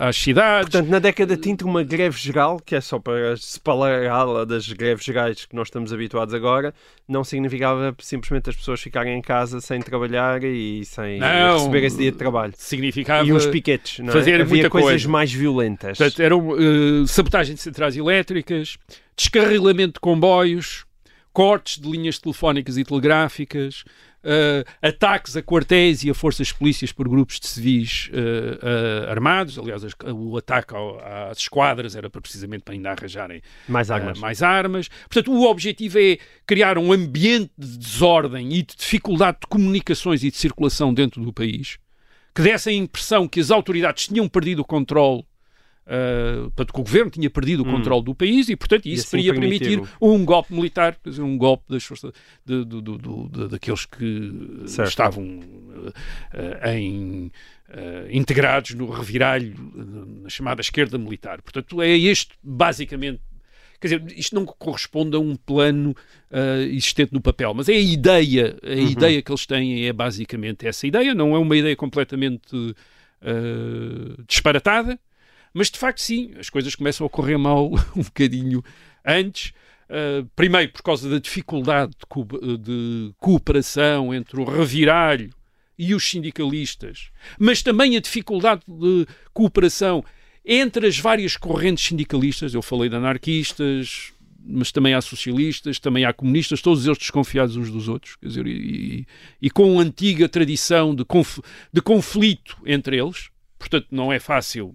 [0.00, 0.70] às cidades.
[0.70, 5.04] Portanto, na década de 30, uma greve geral, que é só para separá-la das greves
[5.04, 6.72] gerais que nós estamos habituados agora,
[7.06, 11.58] não significava simplesmente as pessoas ficarem em casa sem trabalhar e sem Não.
[11.58, 12.54] receber esse dia de trabalho.
[12.56, 14.12] significava E uns piquetes, não é?
[14.12, 15.08] fazer Havia muita coisas coisa.
[15.10, 15.98] mais violentas.
[15.98, 18.78] Portanto, eram eh, sabotagem de centrais elétricas,
[19.16, 20.84] descarrilamento de comboios,
[21.32, 23.84] cortes de linhas telefónicas e telegráficas,
[24.24, 28.58] eh, ataques a quartéis e a forças polícias por grupos de civis eh,
[29.06, 29.58] eh, armados.
[29.58, 30.98] Aliás, as- o ataque ao-
[31.30, 34.18] às esquadras era para- precisamente para ainda arranjarem mais armas.
[34.18, 34.88] mais armas.
[35.08, 40.30] Portanto, o objetivo é criar um ambiente de desordem e de dificuldade de comunicações e
[40.30, 41.78] de circulação dentro do país,
[42.34, 45.24] que desse a impressão que as autoridades tinham perdido o controle,
[45.86, 49.16] uh, portanto, que o governo tinha perdido o controle do país e, portanto, isso assim
[49.16, 52.12] poderia permitir um golpe militar, quer dizer, um golpe das forças,
[52.44, 54.88] de, de- daqueles que Certo.
[54.88, 57.30] estavam uh, uh, em.
[57.68, 61.40] uh, integrados no reviralho uh, na chamada esquerda militar.
[61.42, 63.20] Portanto, é este basicamente
[63.78, 65.94] Quer dizer, isto não corresponde a um plano
[66.30, 70.66] ah, existente no papel, mas é a ideia, a ideia que eles têm é basicamente
[70.66, 72.74] essa ideia, não é uma ideia completamente
[73.20, 74.98] ah, disparatada,
[75.56, 78.62] mas de facto sim, as coisas começam a correr mal um bocadinho
[79.04, 79.52] antes.
[79.88, 82.26] ah, primeiro por causa da dificuldade de, co-
[82.58, 85.30] de cooperação entre o reviralho
[85.78, 90.04] e os sindicalistas, mas também a dificuldade de cooperação
[90.44, 94.12] entre as várias correntes sindicalistas, eu falei de anarquistas,
[94.48, 98.46] mas também há socialistas, também há comunistas, todos eles desconfiados uns dos outros, quer dizer,
[98.46, 99.06] e,
[99.42, 101.04] e com antiga tradição de,
[101.72, 104.74] de conflito entre eles, portanto não é fácil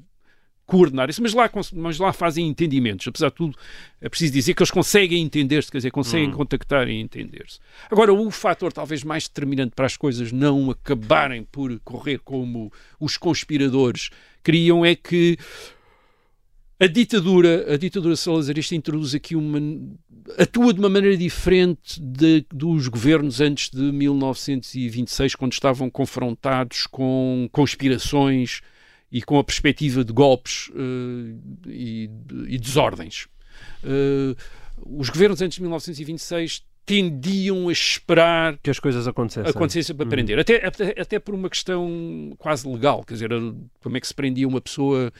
[0.71, 3.05] coordenar isso, mas lá, mas lá fazem entendimentos.
[3.05, 3.57] Apesar de tudo,
[3.99, 7.60] é preciso dizer que eles conseguem entender-se, quer dizer, conseguem contactar e entender-se.
[7.91, 13.17] Agora, o fator talvez mais determinante para as coisas não acabarem por correr como os
[13.17, 15.38] conspiradores queriam é que
[16.79, 19.59] a ditadura, a ditadura salazarista introduz aqui uma
[20.38, 27.49] atua de uma maneira diferente de, dos governos antes de 1926, quando estavam confrontados com
[27.51, 28.61] conspirações
[29.12, 32.09] e com a perspectiva de golpes uh, e,
[32.47, 33.28] e, desordens.
[33.84, 34.36] Uh,
[34.86, 40.09] os governos antes de 1926 tendiam a esperar que as coisas acontecessem, acontecessem para uhum.
[40.09, 40.39] prender.
[40.39, 43.30] Até, até, até por uma questão quase legal, quer dizer,
[43.82, 45.12] como é que se prendia uma pessoa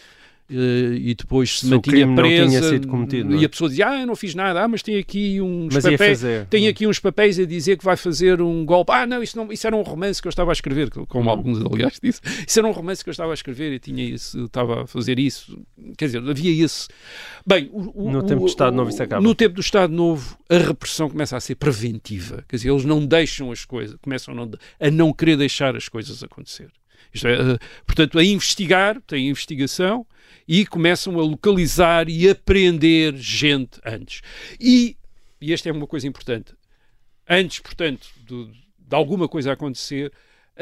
[0.54, 3.46] e depois se, se mantinha presa cometido, e é?
[3.46, 6.22] a pessoa dizia, ah, eu não fiz nada, ah, mas tem aqui uns mas papéis
[6.50, 9.52] tem aqui uns papéis a dizer que vai fazer um golpe, ah não, isso, não,
[9.52, 11.32] isso era um romance que eu estava a escrever, como hum.
[11.32, 14.46] alguns aliás disse, isso era um romance que eu estava a escrever e tinha isso,
[14.46, 15.58] estava a fazer isso,
[15.98, 16.88] quer dizer, havia esse
[17.46, 19.22] bem, o, o, no tempo do Estado Novo isso acaba.
[19.22, 23.06] no tempo do Estado Novo a repressão começa a ser preventiva, quer dizer, eles não
[23.06, 26.70] deixam as coisas, começam a não, a não querer deixar as coisas acontecer
[27.24, 30.06] é, uh, portanto, a investigar, tem investigação,
[30.48, 34.22] e começam a localizar e apreender gente antes.
[34.60, 34.98] E,
[35.40, 36.54] e esta é uma coisa importante,
[37.28, 40.12] antes, portanto, de, de alguma coisa acontecer,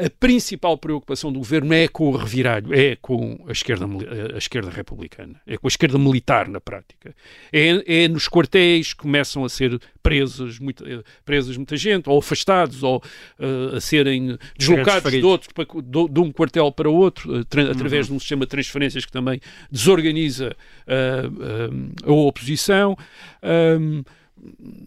[0.06, 3.86] a principal preocupação do governo é com o reviralho, é com a esquerda,
[4.34, 7.14] a esquerda republicana, é com a esquerda militar na prática.
[7.52, 10.84] É, é nos quartéis que começam a ser presas, muita,
[11.24, 13.02] presas muita gente, ou afastados, ou
[13.38, 15.50] uh, a serem deslocados de, outro,
[15.82, 17.40] de, de, um quartel para outro, uh,
[17.70, 18.12] através uhum.
[18.12, 19.40] de um sistema de transferências que também
[19.70, 22.96] desorganiza uh, a oposição.
[23.42, 24.02] Um,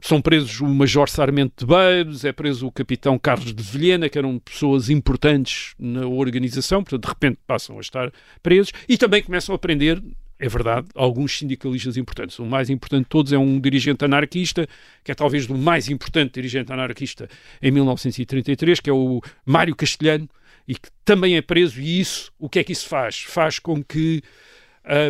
[0.02, 4.18] são presos o Major Sarmento de Beiros, é preso o Capitão Carlos de Vilhena, que
[4.18, 9.54] eram pessoas importantes na organização, portanto, de repente passam a estar presos e também começam
[9.54, 10.02] a aprender.
[10.40, 12.38] É verdade, alguns sindicalistas importantes.
[12.40, 14.68] O mais importante de todos é um dirigente anarquista,
[15.04, 17.30] que é talvez o mais importante dirigente anarquista
[17.62, 20.28] em 1933, que é o Mário Castelhano,
[20.68, 21.80] e que também é preso.
[21.80, 23.22] E isso, o que é que isso faz?
[23.22, 24.22] Faz com que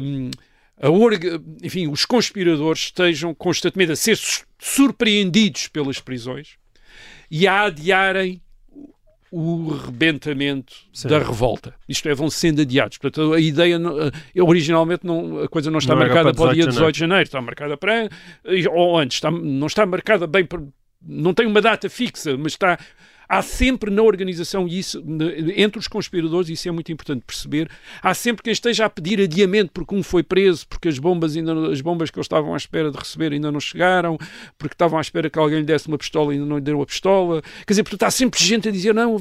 [0.03, 0.29] um,
[0.82, 4.17] orga, enfim, os conspiradores estejam constantemente a ser
[4.59, 6.57] surpreendidos pelas prisões
[7.30, 8.41] e a adiarem
[9.36, 11.07] o rebentamento Sim.
[11.07, 11.74] da revolta.
[11.89, 12.99] Isto é, vão sendo adiados.
[12.99, 13.80] Portanto, a ideia,
[14.36, 16.99] eh, originalmente, não, a coisa não está não marcada para, para o dia 18 de
[16.99, 18.09] janeiro, está marcada para,
[18.71, 20.61] ou antes, está, não está marcada bem, para,
[21.01, 22.78] não tem uma data fixa, mas está
[23.34, 25.03] há sempre na organização, e isso,
[25.55, 27.67] entre os conspiradores, isso é muito importante perceber,
[28.01, 31.71] há sempre quem esteja a pedir adiamento porque um foi preso, porque as bombas, ainda,
[31.71, 34.17] as bombas que eles estavam à espera de receber ainda não chegaram,
[34.57, 36.81] porque estavam à espera que alguém lhe desse uma pistola e ainda não lhe deram
[36.81, 37.41] a pistola.
[37.65, 39.17] Quer dizer, portanto, há sempre gente a dizer, não,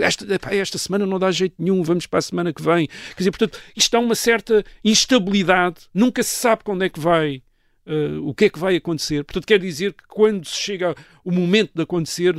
[0.00, 2.86] esta, esta semana não dá jeito nenhum, vamos para a semana que vem.
[2.86, 7.42] Quer dizer, portanto, isto uma certa instabilidade, nunca se sabe quando é que vai
[7.88, 9.22] Uh, o que é que vai acontecer.
[9.22, 10.92] Portanto, quer dizer que quando chega
[11.24, 12.36] o momento de acontecer,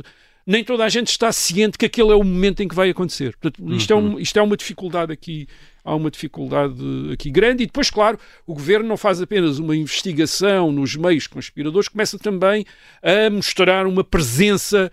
[0.48, 3.36] nem toda a gente está ciente que aquele é o momento em que vai acontecer.
[3.36, 4.00] Portanto, isto, uhum.
[4.00, 4.18] é, um, uhum.
[4.18, 5.46] isto é uma dificuldade aqui,
[5.84, 6.74] há uma dificuldade
[7.12, 11.88] aqui grande, e depois, claro, o governo não faz apenas uma investigação nos meios conspiradores,
[11.88, 12.64] começa também
[13.02, 14.90] a mostrar uma presença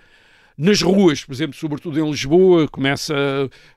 [0.58, 3.16] nas ruas, por exemplo, sobretudo em Lisboa, começa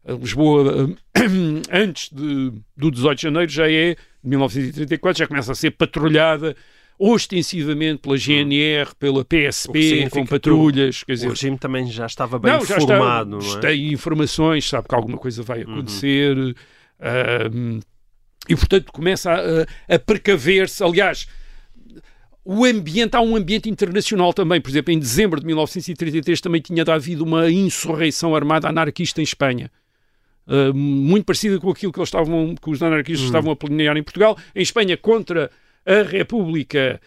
[0.05, 0.91] a Lisboa
[1.71, 6.57] antes de, do 18 de janeiro já é 1934, já começa a ser patrulhada
[6.99, 11.05] ostensivamente pela GNR, pela PSP, com patrulhas.
[11.05, 13.41] Quer dizer, o regime também já estava bem não, formado.
[13.41, 13.71] Já está, é?
[13.73, 15.75] Tem informações, sabe que alguma coisa vai uhum.
[15.75, 16.37] acontecer.
[16.37, 16.55] Uhum.
[17.01, 17.81] Uh,
[18.49, 20.83] e, portanto, começa a, a precaver-se.
[20.83, 21.29] Aliás,
[22.45, 24.61] o ambiente, há um ambiente internacional também.
[24.61, 29.71] Por exemplo, em dezembro de 1933 também tinha havido uma insurreição armada anarquista em Espanha.
[30.47, 33.27] Uh, muito parecida com aquilo que, eles estavam, que os anarquistas uhum.
[33.27, 34.37] estavam a planear em Portugal.
[34.55, 35.51] Em Espanha, contra
[35.89, 37.01] a República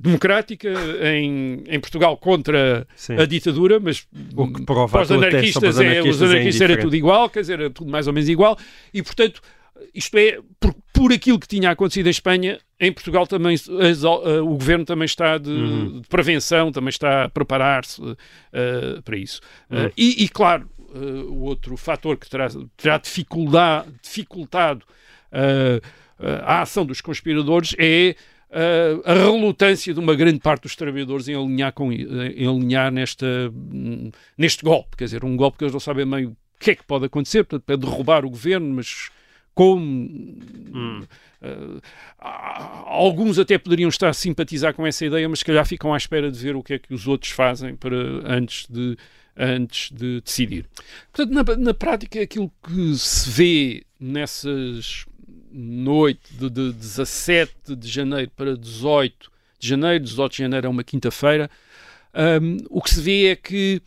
[0.00, 0.68] democrática
[1.14, 3.14] em, em Portugal contra Sim.
[3.14, 7.30] a ditadura, mas o que prova para os anarquistas, é, os anarquistas era tudo igual,
[7.30, 8.58] quer dizer, era tudo mais ou menos igual,
[8.92, 9.40] e portanto,
[9.94, 14.42] isto é, por, por aquilo que tinha acontecido em Espanha, em Portugal também as, uh,
[14.42, 16.00] o governo também está de, uhum.
[16.00, 18.16] de, prevenção, também está a preparar-se uh,
[19.02, 19.40] para isso.
[19.70, 19.86] Uhum.
[19.86, 20.68] Uh, e, e, claro,
[21.28, 24.82] o outro fator que terá, terá dificuldade, dificultado
[26.18, 28.14] a ação dos conspiradores é
[28.48, 33.52] Uh, a relutância de uma grande parte dos trabalhadores em alinhar, com, em alinhar nesta,
[34.38, 34.96] neste golpe.
[34.96, 37.44] Quer dizer, um golpe que eles não sabem bem o que é que pode acontecer,
[37.44, 39.10] portanto, para derrubar o governo, mas
[39.52, 39.82] como.
[39.82, 41.02] Hum.
[41.42, 41.80] Uh,
[42.86, 46.30] alguns até poderiam estar a simpatizar com essa ideia, mas se calhar ficam à espera
[46.30, 48.96] de ver o que é que os outros fazem para, antes, de,
[49.36, 50.66] antes de decidir.
[51.12, 55.04] Portanto, na, na prática, aquilo que se vê nessas
[55.56, 60.84] noite de, de 17 de janeiro para 18 de janeiro, 18 de janeiro é uma
[60.84, 61.50] quinta-feira,
[62.14, 63.80] um, o que se vê é que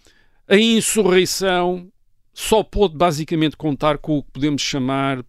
[0.48, 1.88] a insurreição
[2.34, 5.24] só pôde basicamente contar com o que podemos chamar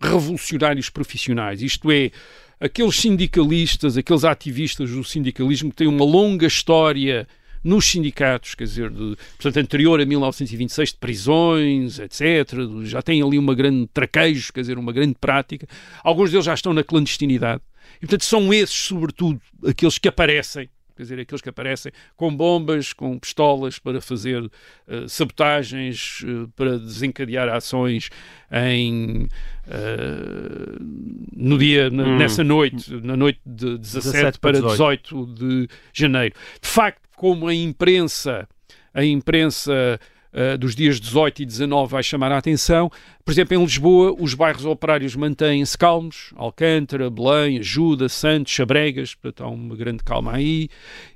[0.00, 2.10] revolucionários profissionais, isto é,
[2.60, 7.28] aqueles sindicalistas, aqueles ativistas do sindicalismo que têm uma longa história
[7.66, 12.52] nos sindicatos, quer dizer, de, portanto, anterior a 1926, de prisões, etc.
[12.84, 15.66] Já têm ali uma grande traquejo, quer dizer, uma grande prática.
[16.04, 17.60] Alguns deles já estão na clandestinidade.
[17.96, 22.94] E, portanto, são esses, sobretudo, aqueles que aparecem quer dizer, aqueles que aparecem com bombas,
[22.94, 28.08] com pistolas para fazer uh, sabotagens, uh, para desencadear ações
[28.50, 29.28] em
[29.66, 30.86] uh,
[31.36, 32.16] no dia, hum.
[32.16, 35.26] nessa noite, na noite de 17, 17 para 18.
[35.26, 36.34] 18 de janeiro.
[36.62, 38.48] De facto, como a imprensa,
[38.92, 39.98] a imprensa
[40.32, 42.90] uh, dos dias 18 e 19 vai chamar a atenção.
[43.24, 46.32] Por exemplo, em Lisboa, os bairros operários mantêm-se calmos.
[46.36, 50.68] Alcântara, Belém, Ajuda, Santos, Chabregas, portanto há uma grande calma aí.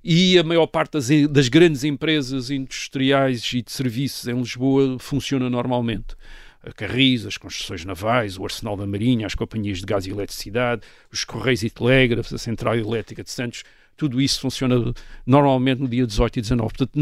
[0.03, 5.51] E a maior parte das, das grandes empresas industriais e de serviços em Lisboa funciona
[5.51, 6.16] normalmente
[6.62, 10.82] a Carris, as construções navais, o Arsenal da Marinha, as companhias de gás e eletricidade,
[11.11, 13.64] os Correios e Telégrafos, a Central Elétrica de Santos,
[14.01, 14.94] tudo isso funciona
[15.26, 16.72] normalmente no dia 18 e 19.
[16.72, 16.98] Portanto,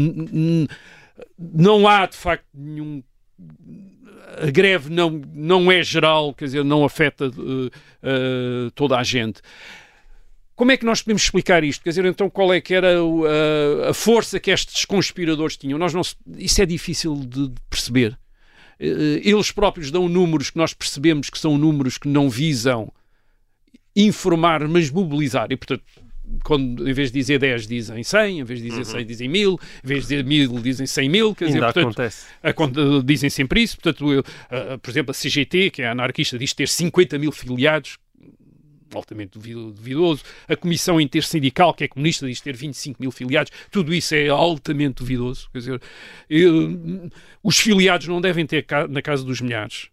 [1.37, 3.01] não há de facto nenhum
[4.37, 9.41] a greve não, não é geral, quer dizer, não afeta uh, uh, toda a gente.
[10.55, 11.81] Como é que nós podemos explicar isto?
[11.81, 12.89] Quer dizer, então, qual é que era
[13.89, 15.79] a, força que estes conspiradores tinham?
[15.79, 16.01] Nós não,
[16.37, 18.11] isso é difícil de perceber.
[18.77, 22.91] Uh, eles próprios dão números que nós percebemos que são números que não visam
[23.95, 25.47] informar, mas mobilizar.
[25.49, 25.83] E, portanto,
[26.43, 28.85] quando em vez de dizer 10 dizem 100, em vez de dizer uhum.
[28.85, 32.25] 100 dizem 1000, em vez de dizer 1000 dizem 100 mil, quer dizer, portanto, acontece.
[32.43, 32.53] A,
[33.03, 36.67] dizem sempre isso, portanto, eu, uh, por exemplo, a CGT, que é anarquista, diz ter
[36.67, 37.97] 50 mil filiados,
[38.93, 44.15] altamente duvidoso, a Comissão Intersindical, que é comunista, diz ter 25 mil filiados, tudo isso
[44.15, 45.81] é altamente duvidoso, quer dizer,
[46.29, 47.09] eu,
[47.43, 49.89] os filiados não devem ter na casa dos milhares,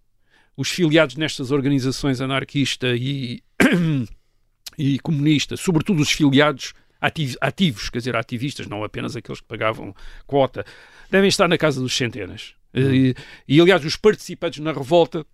[0.56, 3.42] os filiados nestas organizações anarquista e
[4.78, 6.74] e comunista, sobretudo os filiados
[7.40, 9.94] ativos, quer dizer, ativistas, não apenas aqueles que pagavam
[10.26, 10.64] quota,
[11.10, 12.54] devem estar na casa dos centenas.
[12.74, 12.92] Uhum.
[12.92, 13.14] E,
[13.48, 15.24] e, aliás, os participantes na revolta,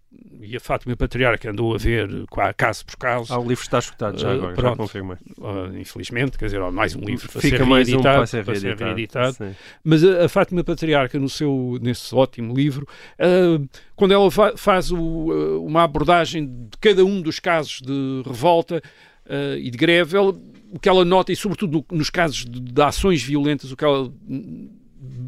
[0.41, 2.09] e a Fátima Patriarca andou a ver
[2.57, 3.33] caso por caso.
[3.33, 5.17] Ah, o livro está escutado já agora, uh, pronto, já confirmei.
[5.39, 8.15] Uh, infelizmente, quer dizer, mais um livro para Fica ser mais reeditado.
[8.15, 8.77] Um para ser reeditado.
[8.77, 9.57] Para ser reeditado.
[9.83, 12.87] Mas a, Fátima Patriarca, no seu, nesse ótimo livro,
[13.19, 18.23] uh, quando ela fa faz o, uh, uma abordagem de cada um dos casos de
[18.25, 18.81] revolta,
[19.27, 20.35] uh, e de greve, ela,
[20.71, 23.85] o que ela nota, e sobretudo no, nos casos de, de, ações violentas, o que
[23.85, 24.13] ela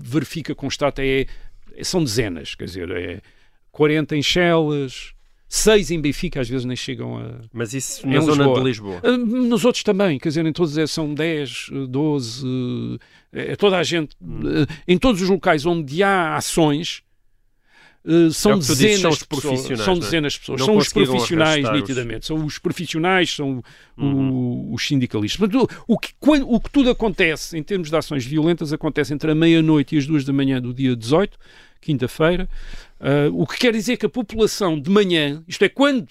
[0.02, 1.26] verifica, constata, é,
[1.74, 3.20] é são dezenas, quer dizer, é
[3.72, 5.14] 40 em Chelas,
[5.48, 7.40] seis em Benfica, às vezes nem chegam a.
[7.52, 8.58] Mas isso na zona Lisboa.
[8.58, 9.00] de Lisboa?
[9.04, 12.98] Uh, nos outros também, quer dizer, em todos eles são 10, 12, uh,
[13.32, 14.16] é toda a gente.
[14.20, 14.40] Hum.
[14.40, 17.03] Uh, em todos os locais onde há ações,
[18.04, 19.98] Uh, são, é dezenas de pessoas, são é?
[19.98, 20.60] dezenas de pessoas.
[20.60, 22.26] Não são os profissionais, nitidamente.
[22.26, 23.64] São os profissionais, são
[23.96, 24.30] uhum.
[24.30, 25.38] o, os sindicalistas.
[25.38, 29.30] Portanto, o, que, quando, o que tudo acontece em termos de ações violentas acontece entre
[29.30, 31.38] a meia-noite e as duas da manhã do dia 18,
[31.80, 32.46] quinta-feira.
[33.00, 36.08] Uh, o que quer dizer que a população de manhã, isto é, quando,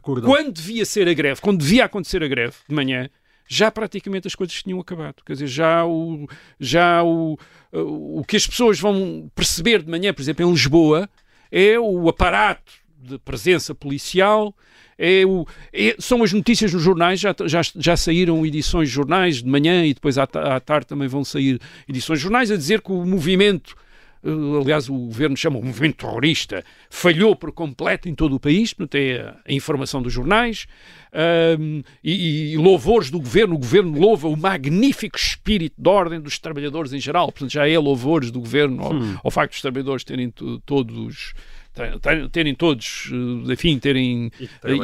[0.00, 3.10] quando devia ser a greve, quando devia acontecer a greve de manhã,
[3.48, 5.16] já praticamente as coisas tinham acabado.
[5.26, 6.28] Quer dizer, já o,
[6.58, 7.36] já o,
[7.72, 11.08] o que as pessoas vão perceber de manhã, por exemplo, em Lisboa,
[11.52, 14.54] é o aparato de presença policial,
[14.98, 19.42] é o, é, são as notícias nos jornais, já, já, já saíram edições de jornais
[19.42, 22.80] de manhã e depois à, à tarde também vão sair edições de jornais a dizer
[22.80, 23.74] que o movimento
[24.24, 28.94] aliás, o governo chama o movimento terrorista, falhou por completo em todo o país, portanto,
[28.94, 30.66] é a, a informação dos jornais,
[31.58, 36.38] um, e, e, louvores do governo, o governo louva o magnífico espírito de ordem dos
[36.38, 39.16] trabalhadores em geral, portanto, já é louvores do governo ao, hum.
[39.22, 40.32] ao facto dos trabalhadores terem
[40.64, 41.34] todos
[42.30, 44.30] terem todos, eh, enfim, terem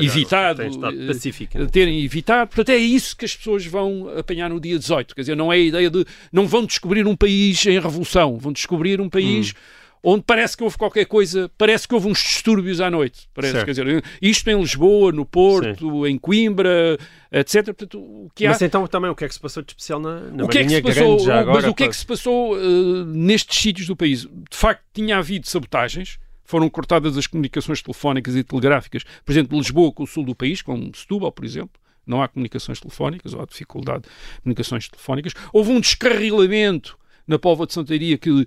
[0.00, 2.48] evitado, eh, terem evitado.
[2.48, 5.14] Portanto, é isso que as pessoas vão apanhar no dia 18.
[5.14, 6.04] Quer dizer, não é a ideia de.
[6.32, 9.52] Não vão descobrir um país em revolução, vão descobrir um país.
[9.52, 13.28] Hum onde parece que houve qualquer coisa, parece que houve uns distúrbios à noite.
[13.34, 16.12] Parece, quer dizer, isto em Lisboa, no Porto, Sim.
[16.12, 16.98] em Coimbra,
[17.32, 17.64] etc.
[17.64, 18.50] Portanto, o que há...
[18.50, 20.58] Mas então também o que é que se passou de especial na, na o que
[20.58, 21.56] é que se passou, já agora?
[21.56, 24.22] Mas o que é que se passou uh, nestes sítios do país?
[24.22, 26.18] De facto, tinha havido sabotagens,
[26.48, 30.34] foram cortadas as comunicações telefónicas e telegráficas, por exemplo, de Lisboa com o sul do
[30.34, 31.78] país, como Setúbal, por exemplo.
[32.06, 35.34] Não há comunicações telefónicas, ou há dificuldade de comunicações telefónicas.
[35.52, 38.46] Houve um descarrilamento na Póvoa de Santaria que, uh,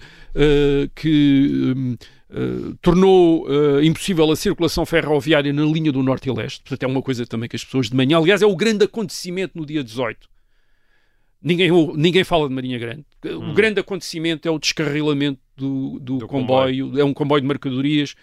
[0.96, 1.76] que
[2.32, 6.62] uh, tornou uh, impossível a circulação ferroviária na linha do Norte e Leste.
[6.62, 8.18] Portanto, é uma coisa também que as pessoas de manhã...
[8.18, 10.28] Aliás, é o grande acontecimento no dia 18
[11.40, 13.06] Ninguém, ninguém fala de Marinha Grande.
[13.24, 13.52] Hum.
[13.52, 16.86] O grande acontecimento é o descarrilamento do, do, do comboio.
[16.86, 17.02] comboio.
[17.02, 18.16] É um comboio de mercadorias.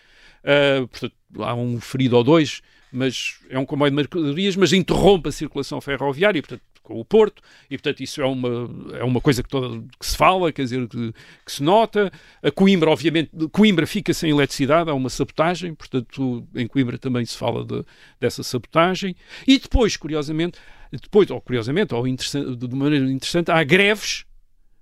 [0.42, 2.62] Uh, portanto, há um ferido ou dois.
[2.92, 7.42] mas é um comboio de mercadorias, mas interrompe a circulação ferroviária, portanto, com o Porto,
[7.70, 10.88] e portanto isso é uma, é uma coisa que, toda, que se fala, quer dizer,
[10.88, 11.12] que,
[11.44, 12.11] que, se nota.
[12.42, 17.36] A Coimbra, obviamente, Coimbra fica sem eletricidade, há uma sabotagem, portanto, em Coimbra também se
[17.36, 17.84] fala de,
[18.18, 19.14] dessa sabotagem.
[19.46, 20.59] E depois, curiosamente,
[20.90, 24.24] depois, ou curiosamente, ou de maneira interessante, há greves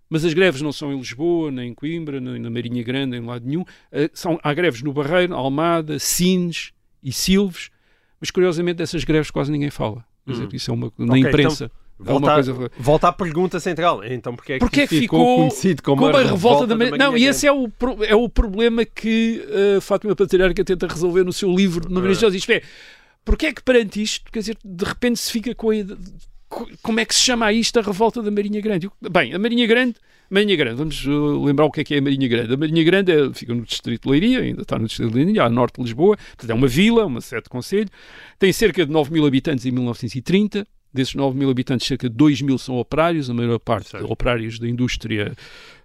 [0.09, 3.21] mas as greves não são em Lisboa, nem em Coimbra, nem na Marinha Grande, nem
[3.21, 3.65] em lado nenhum.
[3.91, 7.71] Eh, são, há greves no Barreiro, Almada, Sines e Silves,
[8.21, 10.05] mas curiosamente dessas greves quase ninguém fala.
[10.25, 10.51] Quer dizer, hum.
[10.53, 11.65] isso é uma, na okay, imprensa.
[11.65, 11.87] Então...
[11.99, 12.71] Volta, coisa...
[12.79, 14.05] volta à pergunta central.
[14.05, 16.67] Então, porque é que, porque é que ficou, ficou, conhecido como, como a, revolta, revolta
[16.67, 17.73] da, da Não, e esse é o,
[18.07, 22.37] é o problema que uh, Fátima Patriarca tenta resolver no seu livro de Maria José.
[22.37, 22.63] Isto é,
[23.25, 25.77] porque é que perante isto, quer dizer, de repente se fica com a
[26.83, 28.91] como é que se chama isto a revolta da Marinha Grande?
[29.11, 29.97] Bem, a Marinha Grande,
[30.31, 32.55] Marinha Grande, vamos uh, lembrar o que é que é a Marinha Grande.
[32.55, 35.45] A Marinha Grande é, fica no distrito de Leiria, ainda está no distrito de Leiria,
[35.45, 37.89] a norte de Lisboa, portanto é uma vila, uma sede de conselho,
[38.39, 42.43] tem cerca de 9 mil habitantes em 1930, desses 9 mil habitantes, cerca de 2
[42.43, 45.33] mil são operários, a maior parte operários da indústria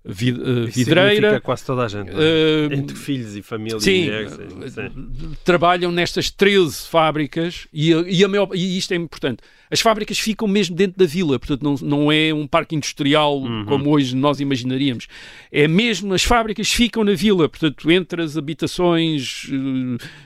[0.03, 1.39] vid, uh, vidreira.
[1.39, 4.33] quase toda a gente, uh, entre filhos e família sim, e mulheres.
[4.73, 5.35] Sim.
[5.43, 9.41] Trabalham nestas 13 fábricas e, e, a maior, e isto é importante
[9.71, 13.65] as fábricas ficam mesmo dentro da vila, portanto não, não é um parque industrial uhum.
[13.65, 15.07] como hoje nós imaginaríamos.
[15.49, 19.49] É mesmo, as fábricas ficam na vila, portanto entre as habitações,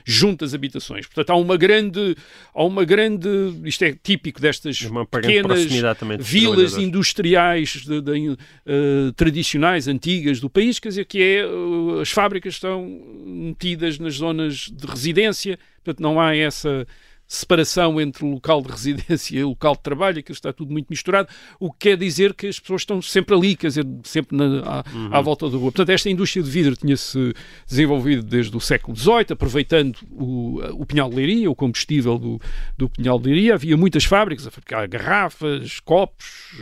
[0.04, 1.06] junto às habitações.
[1.06, 2.16] Portanto há uma grande,
[2.52, 3.28] há uma grande,
[3.64, 5.64] isto é típico destas pequenas
[6.18, 8.36] vilas industriais de, de, uh,
[9.14, 12.86] tradicionais, antigas do país, quer dizer que é, uh, as fábricas estão
[13.24, 16.86] metidas nas zonas de residência, portanto não há essa
[17.28, 20.86] separação entre o local de residência e o local de trabalho, aquilo está tudo muito
[20.88, 24.44] misturado, o que quer dizer que as pessoas estão sempre ali, quer dizer, sempre na,
[24.60, 25.08] à, uhum.
[25.12, 25.72] à, volta da rua.
[25.72, 27.34] Portanto, esta indústria de vidro tinha-se
[27.66, 32.40] desenvolvido desde o século XVIII, aproveitando o, o pinhal de leiria, o combustível do,
[32.78, 33.54] do pinhal de leiria.
[33.54, 36.54] Havia muitas fábricas a fabricar garrafas, copos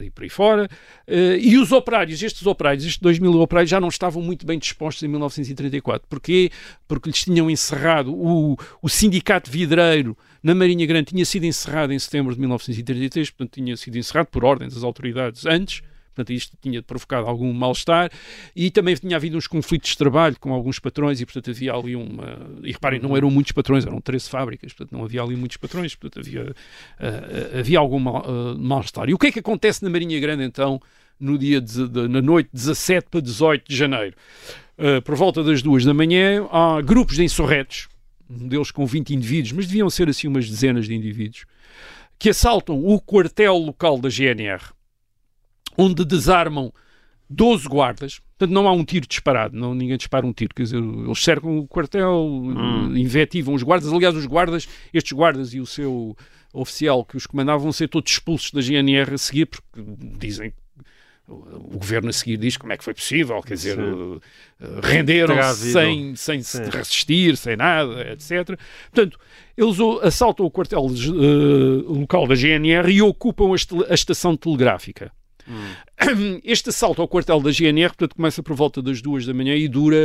[0.00, 0.68] e por aí fora.
[1.08, 4.58] Uh, e os operários, estes operários, estes 2 mil operários, já não estavam muito bem
[4.58, 6.06] dispostos em 1934.
[6.08, 6.50] Porquê?
[6.86, 11.98] Porque lhes tinham encerrado o, o sindicato vidreiro na Marinha Grande tinha sido encerrado em
[11.98, 15.82] setembro de 1933, portanto tinha sido encerrado por ordem das autoridades antes
[16.14, 18.08] Portanto, isto tinha provocado algum mal-estar
[18.54, 21.96] e também tinha havido uns conflitos de trabalho com alguns patrões e, portanto, havia ali
[21.96, 22.38] uma.
[22.62, 25.94] E reparem, não eram muitos patrões, eram 13 fábricas, portanto, não havia ali muitos patrões,
[25.96, 29.08] portanto, havia, uh, havia algum uh, mal-estar.
[29.08, 30.80] E o que é que acontece na Marinha Grande, então,
[31.18, 34.16] no dia de, de, na noite 17 para 18 de janeiro?
[34.78, 37.88] Uh, por volta das duas da manhã, há grupos de insurretos,
[38.30, 41.44] um deles com 20 indivíduos, mas deviam ser assim umas dezenas de indivíduos,
[42.18, 44.62] que assaltam o quartel local da GNR
[45.76, 46.72] onde desarmam
[47.28, 50.78] 12 guardas, portanto não há um tiro disparado, não, ninguém dispara um tiro, quer dizer,
[50.78, 52.96] eles cercam o quartel, hum.
[52.96, 56.16] invetivam os guardas, aliás os guardas, estes guardas e o seu
[56.52, 59.82] oficial que os comandava vão ser todos expulsos da GNR a seguir, porque
[60.18, 60.52] dizem
[61.26, 64.20] o governo a seguir diz como é que foi possível, quer dizer, uh,
[64.82, 68.58] renderam-se sem, sem se resistir, sem nada, etc.
[68.90, 69.18] Portanto,
[69.56, 73.52] eles assaltam o quartel uh, local da GNR e ocupam
[73.88, 75.10] a estação telegráfica.
[75.48, 76.40] Hum.
[76.44, 79.68] Este assalto ao quartel da GNR, portanto, começa por volta das duas da manhã e
[79.68, 79.96] dura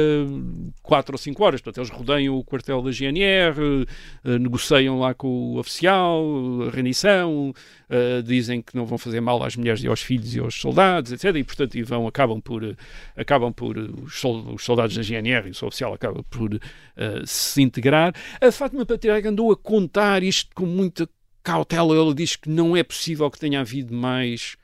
[0.82, 1.62] quatro ou cinco horas.
[1.62, 3.86] Portanto, eles rodeiam o quartel da GNR,
[4.24, 6.24] eh, negociam lá com o oficial,
[6.68, 7.54] a rendição,
[7.90, 11.12] eh, dizem que não vão fazer mal às mulheres e aos filhos e aos soldados,
[11.12, 11.36] etc.
[11.36, 12.76] E, portanto, e vão, acabam por,
[13.16, 14.20] acabam por os,
[14.60, 16.60] soldados da GNR e o oficial acaba por uh,
[17.26, 18.14] se integrar.
[18.42, 21.08] A Fátima Patriarca andou a contar isto com muita
[21.44, 21.96] cautela.
[21.96, 24.56] Ela diz que não é possível que tenha havido mais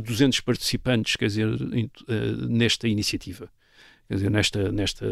[0.00, 3.48] de 200 participantes, quer dizer, uh, nesta iniciativa,
[4.08, 5.06] quer dizer, nesta, nesta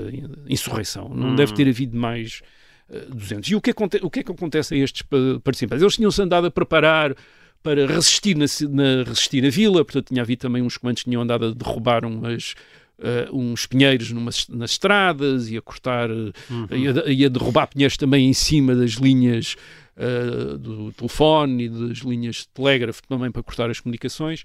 [0.48, 1.08] insurreição.
[1.08, 1.36] Não hum.
[1.36, 2.42] deve ter havido mais
[2.88, 3.50] uh, eh, 200.
[3.50, 3.70] E o que,
[4.02, 5.02] o que é que acontece a estes
[5.42, 5.82] participantes?
[5.82, 7.14] Eles tinham-se andado a preparar
[7.62, 11.22] para resistir na, na, resistir na vila, portanto tinha havido também uns comandos que tinham
[11.22, 12.54] andado a derrubar umas,
[12.98, 16.66] uh, uns pinheiros numas, nas estradas e a cortar, uhum.
[16.72, 19.56] e, a, e a derrubar pinheiros também em cima das linhas
[19.96, 24.44] uh, do telefone e das linhas de telégrafo também para cortar as comunicações.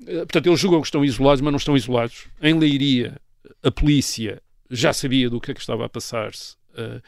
[0.00, 2.26] Uh, portanto, eles julgam que estão isolados, mas não estão isolados.
[2.40, 3.16] Em Leiria,
[3.62, 7.02] a polícia já sabia do que é que estava a passar-se uh,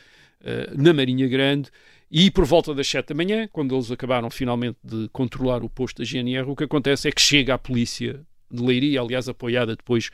[0.77, 1.71] na Marinha Grande
[2.11, 5.99] e por volta das 7 da manhã, quando eles acabaram finalmente de controlar o posto
[5.99, 8.21] da GNR, o que acontece é que chega a polícia
[8.51, 10.11] de Leiria, aliás apoiada depois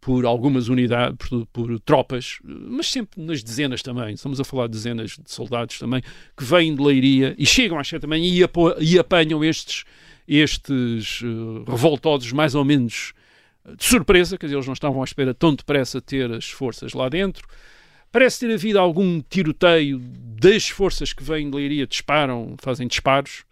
[0.00, 4.14] por algumas unidades, por, por, tropas, mas sempre nas dezenas também.
[4.14, 6.02] Estamos a falar de dezenas de soldados também
[6.36, 8.44] que vêm de Leiria e chegam às sete manhã e,
[8.80, 9.84] e apanham estes,
[10.26, 13.12] estes uh, revoltosos mais ou menos
[13.76, 17.08] de surpresa, quer dizer, eles não estavam à espera tão depressa ter as forças lá
[17.08, 17.46] dentro.
[18.10, 19.98] Parece ter havido algum tiroteio
[20.40, 23.44] das forças que vêm de Leiria, disparam, fazem disparos.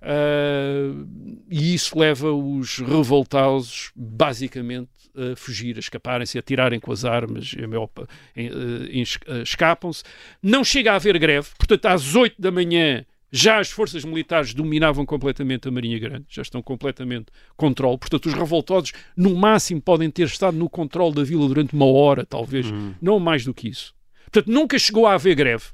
[0.00, 1.08] Uh,
[1.50, 4.90] e isso leva os revoltosos basicamente
[5.32, 10.02] a fugir, a escaparem-se, a tirarem com as armas, uh, escapam-se.
[10.42, 15.04] Não chega a haver greve, portanto, às 8 da manhã já as forças militares dominavam
[15.04, 17.98] completamente a Marinha Grande, já estão completamente controle.
[17.98, 22.24] Portanto, os revoltosos, no máximo, podem ter estado no controle da vila durante uma hora,
[22.24, 22.94] talvez, uhum.
[23.00, 23.94] não mais do que isso.
[24.30, 25.64] Portanto, nunca chegou a haver greve.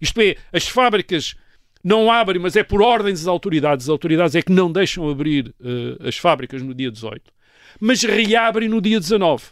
[0.00, 1.34] Isto é, as fábricas
[1.82, 3.86] não abrem, mas é por ordens das autoridades.
[3.86, 7.32] As autoridades é que não deixam abrir uh, as fábricas no dia 18.
[7.80, 9.44] Mas reabrem no dia 19.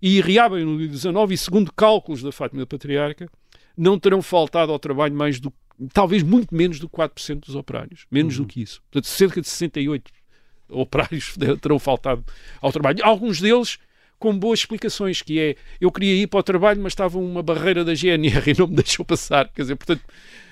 [0.00, 3.28] E reabrem no dia 19 e, segundo cálculos da Fátima Patriarca,
[3.76, 5.52] não terão faltado ao trabalho mais do
[5.92, 8.06] talvez muito menos do que 4% dos operários.
[8.10, 8.44] Menos uhum.
[8.44, 8.80] do que isso.
[8.90, 10.10] Portanto, cerca de 68
[10.70, 12.24] operários terão faltado
[12.60, 13.04] ao trabalho.
[13.04, 13.78] Alguns deles
[14.18, 17.84] com boas explicações, que é, eu queria ir para o trabalho, mas estava uma barreira
[17.84, 19.48] da GNR e não me deixou passar.
[19.50, 20.02] Quer dizer, portanto,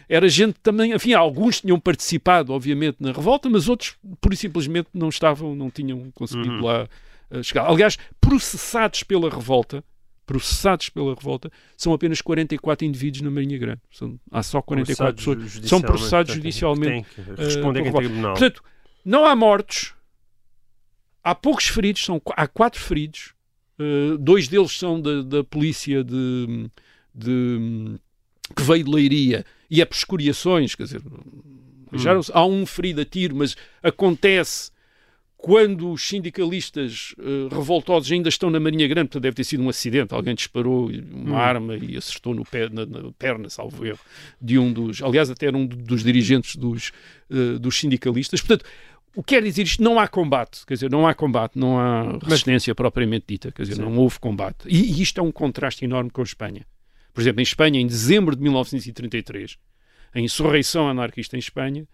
[0.08, 3.96] era gente também, enfim, alguns tinham participado, obviamente, na revolta, mas outros,
[4.30, 6.64] e simplesmente, não estavam, não tinham conseguido uhum.
[6.64, 6.88] lá
[7.42, 7.68] chegar.
[7.68, 9.84] Aliás, processados pela revolta,
[10.26, 13.80] processados pela revolta são apenas 44 indivíduos na Marinha Grande.
[13.90, 15.68] São, há só 44 pessoas.
[15.68, 17.06] São processados judicialmente.
[17.14, 18.32] Tem que eh, responder uh, em tribunal.
[18.32, 18.62] Portanto,
[19.04, 19.94] não há mortos,
[21.22, 23.34] há poucos feridos, são, há quatro feridos.
[23.78, 26.70] Uh, dois deles são da, da polícia de,
[27.14, 27.98] de,
[28.54, 32.20] que veio de Leiria e é por escoriações, quer dizer, hum.
[32.32, 34.70] há um ferido a tiro, mas acontece
[35.44, 39.68] quando os sindicalistas uh, revoltosos ainda estão na Marinha Grande, portanto deve ter sido um
[39.68, 41.36] acidente, alguém disparou uma hum.
[41.36, 43.98] arma e acertou no pé, na, na, perna, salvo erro,
[44.40, 46.92] de um dos, aliás até era um dos dirigentes dos,
[47.30, 48.40] uh, dos sindicalistas.
[48.40, 48.64] Portanto,
[49.14, 49.82] o que quer dizer isto?
[49.82, 53.74] Não há combate, quer dizer, não há combate, não há resistência propriamente dita, quer dizer,
[53.74, 53.82] Sim.
[53.82, 54.66] não houve combate.
[54.66, 56.66] E, e isto é um contraste enorme com a Espanha.
[57.12, 59.58] Por exemplo, em Espanha, em dezembro de 1933,
[60.14, 61.86] a insurreição anarquista em Espanha,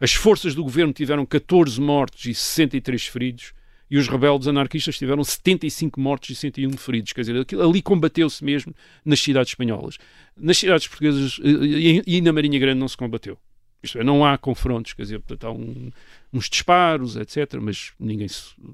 [0.00, 3.52] as forças do governo tiveram 14 mortos e 63 feridos
[3.90, 7.12] e os rebeldes anarquistas tiveram 75 mortos e 101 feridos.
[7.12, 8.74] Quer dizer, ali combateu-se mesmo
[9.04, 9.98] nas cidades espanholas.
[10.36, 13.38] Nas cidades portuguesas e, e, na Marinha Grande não se combateu.
[13.82, 15.90] Isto é, não há confrontos, quer dizer, portanto, há um,
[16.32, 18.26] uns disparos, etc., mas ninguém,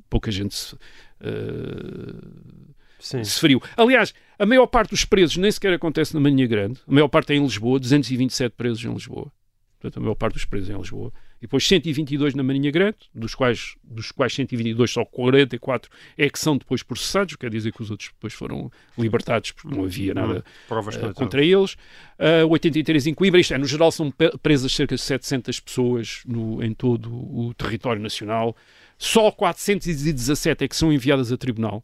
[0.08, 0.78] pouca gente se, uh,
[3.00, 3.60] se feriu.
[3.76, 7.32] Aliás, a maior parte dos presos nem sequer acontece na Marinha Grande, a maior parte
[7.32, 9.32] é em Lisboa, 227 presos em Lisboa
[9.81, 13.35] portanto, a maior parte dos presos em Lisboa, e depois 122 na Marinha Grande, dos
[13.35, 17.91] quais, dos quais 122 só 44 é que são depois processados, quer dizer que os
[17.91, 21.74] outros depois foram libertados porque não havia nada uh, contra eles.
[22.18, 24.12] Uh, 83 em Coimbra, isto é, no geral são
[24.43, 28.55] presas cerca de 700 pessoas no, em todo o território nacional.
[28.99, 31.83] Só 417 é que são enviadas a tribunal.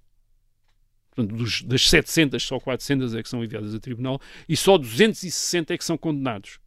[1.14, 5.72] Portanto, dos, das 700, só 400 é que são enviadas a tribunal e só 260
[5.72, 6.58] é que são condenados.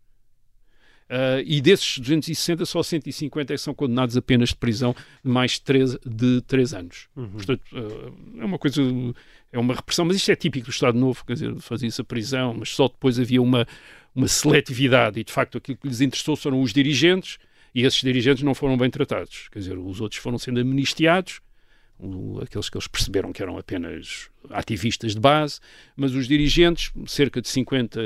[1.09, 4.95] Uh, e desses 260, só 150 é que são condenados a penas de prisão
[5.25, 7.07] de mais de 3, de 3 anos.
[7.15, 7.29] Uhum.
[7.29, 8.81] Portanto, uh, é uma coisa,
[9.51, 12.53] é uma repressão, mas isto é típico do Estado Novo, quer dizer, fazia-se a prisão,
[12.53, 13.67] mas só depois havia uma,
[14.15, 17.39] uma seletividade e, de facto, aquilo que lhes interessou foram os dirigentes
[17.73, 19.47] e esses dirigentes não foram bem tratados.
[19.51, 21.41] Quer dizer, os outros foram sendo amnistiados
[22.41, 25.59] aqueles que eles perceberam que eram apenas ativistas de base,
[25.95, 28.01] mas os dirigentes, cerca de 50,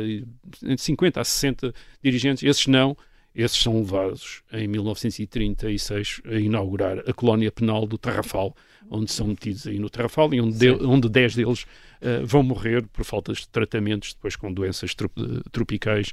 [0.64, 2.98] entre 50 a 60 dirigentes, esses não,
[3.36, 8.56] esses são levados em 1936 a inaugurar a colónia penal do Tarrafal,
[8.90, 9.90] onde são metidos aí no
[10.34, 14.52] e onde, de, onde 10 deles uh, vão morrer por falta de tratamentos depois com
[14.52, 14.96] doenças
[15.52, 16.12] tropicais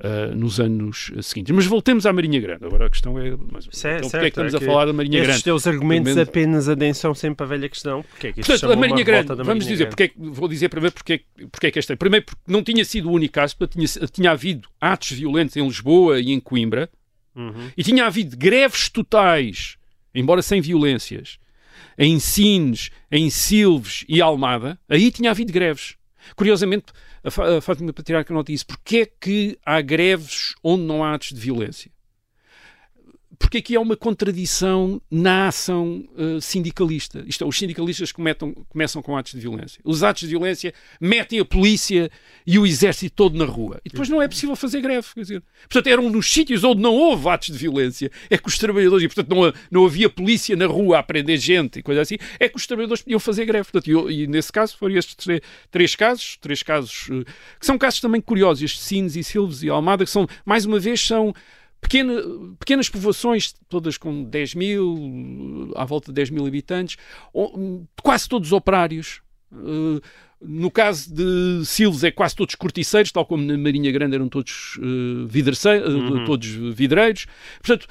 [0.00, 1.54] uh, nos anos seguintes.
[1.54, 2.64] Mas voltemos à Marinha Grande.
[2.64, 4.86] Agora a questão é, mas, é, então, certo, é que estamos é que a falar
[4.86, 5.38] da Marinha estes Grande?
[5.38, 6.28] Os teus argumentos menos...
[6.28, 8.02] apenas adensão sempre a velha questão.
[8.02, 10.68] Porque é que isto Portanto, a Marinha Grande, vamos Marinha dizer, porque, é vou dizer
[10.68, 11.96] primeiro porque, porque é que esta...
[11.96, 16.20] Primeiro porque não tinha sido o único caso, tinha, tinha havido atos violentos em Lisboa
[16.20, 16.88] e em Coimbra,
[17.34, 17.70] uhum.
[17.76, 19.76] e tinha havido greves totais,
[20.14, 21.38] embora sem violências,
[21.98, 25.96] em Sines, em Silves e Almada, aí tinha havido greves.
[26.36, 26.86] Curiosamente,
[27.24, 28.66] a Fátima Patriarca nota isso.
[28.66, 31.90] Porquê é que há greves onde não há atos de violência?
[33.42, 37.24] Porque aqui há uma contradição na ação uh, sindicalista.
[37.26, 39.80] Isto é, os sindicalistas cometam, começam com atos de violência.
[39.84, 42.08] Os atos de violência metem a polícia
[42.46, 43.80] e o exército todo na rua.
[43.84, 45.08] E depois não é possível fazer greve.
[45.12, 48.10] Quer dizer, portanto, eram nos sítios onde não houve atos de violência.
[48.30, 51.80] É que os trabalhadores, e portanto não, não havia polícia na rua a prender gente
[51.80, 53.68] e coisa assim, é que os trabalhadores podiam fazer greve.
[53.70, 55.40] Portanto, e, e nesse caso foram estes três,
[55.70, 57.24] três casos, três casos uh,
[57.58, 58.62] que são casos também curiosos.
[58.62, 61.34] Estes Sines e Silves e Almada, que são, mais uma vez, são
[61.82, 62.14] Pequena,
[62.58, 66.96] pequenas povoações, todas com 10 mil, à volta de 10 mil habitantes,
[68.02, 69.20] quase todos operários,
[69.52, 70.00] Uh,
[70.40, 74.76] no caso de Silves é quase todos corticeiros, tal como na Marinha Grande eram todos,
[74.78, 75.26] uh,
[75.86, 76.24] uhum.
[76.24, 77.26] todos vidreiros.
[77.60, 77.86] Portanto,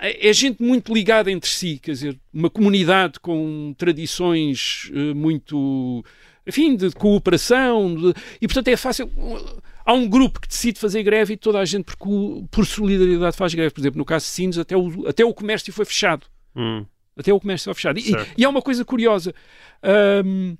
[0.00, 6.02] é gente muito ligada entre si, quer dizer, uma comunidade com tradições uh, muito,
[6.46, 9.10] enfim, de cooperação, de, e portanto é fácil.
[9.86, 13.54] Há um grupo que decide fazer greve e toda a gente, por, por solidariedade, faz
[13.54, 13.72] greve.
[13.72, 16.26] Por exemplo, no caso de Sines, até o, até o comércio foi fechado.
[16.56, 16.84] Hum.
[17.16, 17.98] Até o comércio foi fechado.
[17.98, 19.32] E, e, há uma coisa curiosa.
[20.24, 20.56] Um,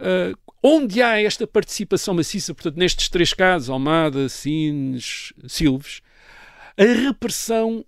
[0.00, 6.00] Uh, onde há esta participação maciça, portanto, nestes três casos, Almada, Sines, Silves,
[6.74, 7.84] a repressão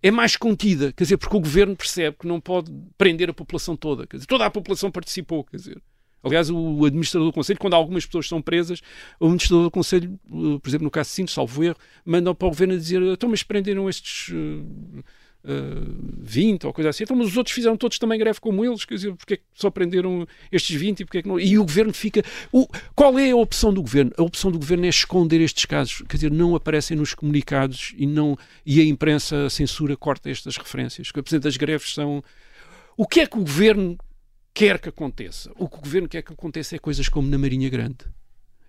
[0.00, 3.76] é mais contida, quer dizer, porque o governo percebe que não pode prender a população
[3.76, 5.82] toda, quer dizer, toda a população participou, quer dizer.
[6.26, 8.80] Aliás, o administrador do Conselho, quando algumas pessoas são presas,
[9.20, 12.46] o administrador do Conselho, uh, por exemplo, no caso de Sines, salvo erro, manda para
[12.46, 14.28] o governo dizer: então, mas prenderam estes.
[14.28, 15.02] Uh,
[15.44, 17.04] uh, eh, 20 ou coisa assim.
[17.04, 19.44] Então, mas os outros fizeram todos também greve como eles, quer dizer, porque é que
[19.54, 21.38] só prenderam estes 20 e porque é que não?
[21.38, 22.22] E o governo fica.
[22.52, 22.66] O...
[22.94, 24.12] Qual é a opção do governo?
[24.16, 28.06] A opção do governo é esconder estes casos, quer dizer, não aparecem nos comunicados e,
[28.06, 28.36] não...
[28.64, 31.10] e a imprensa, a censura, corta estas referências.
[31.12, 32.22] Por exemplo, as greves são.
[32.96, 33.98] O que é que o governo
[34.56, 35.52] quer que aconteça?
[35.58, 38.06] O que o governo quer que aconteça é coisas como na Marinha Grande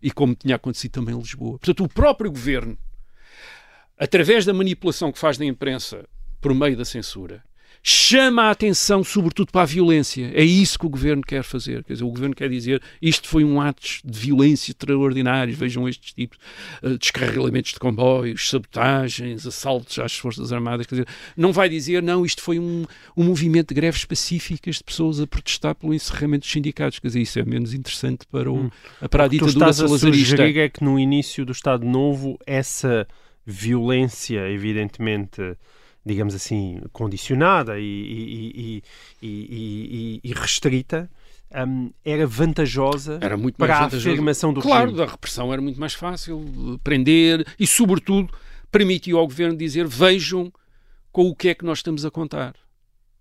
[0.02, 1.58] e como tinha acontecido também em Lisboa.
[1.58, 2.78] Portanto, o próprio governo,
[3.98, 6.06] através da manipulação que faz da imprensa
[6.42, 7.42] por meio da censura,
[7.90, 10.30] chama a atenção sobretudo para a violência.
[10.34, 11.86] É isso que o governo quer fazer.
[11.86, 15.58] Quer dizer, o governo quer dizer isto foi um ato de violência extraordinários.
[15.58, 16.38] Vejam estes tipos
[16.84, 20.86] uh, descarrilamentos de comboios, sabotagens, assaltos às Forças Armadas.
[20.86, 21.08] Quer dizer,
[21.38, 22.84] não vai dizer, não, isto foi um,
[23.16, 27.00] um movimento de greves específicas de pessoas a protestar pelo encerramento dos sindicatos.
[27.00, 28.70] Quer dizer, isso é menos interessante para, o, hum.
[29.10, 30.34] para a ditadura salazarista.
[30.44, 33.08] O que é que no início do Estado Novo essa
[33.46, 35.56] violência, evidentemente
[36.08, 38.84] digamos assim, condicionada e, e,
[39.22, 41.10] e, e restrita,
[41.68, 44.96] um, era vantajosa era muito para a afirmação do claro, regime.
[44.96, 48.34] Claro, da repressão era muito mais fácil prender e, sobretudo,
[48.72, 50.52] permitiu ao governo dizer vejam
[51.12, 52.56] com o que é que nós estamos a contar.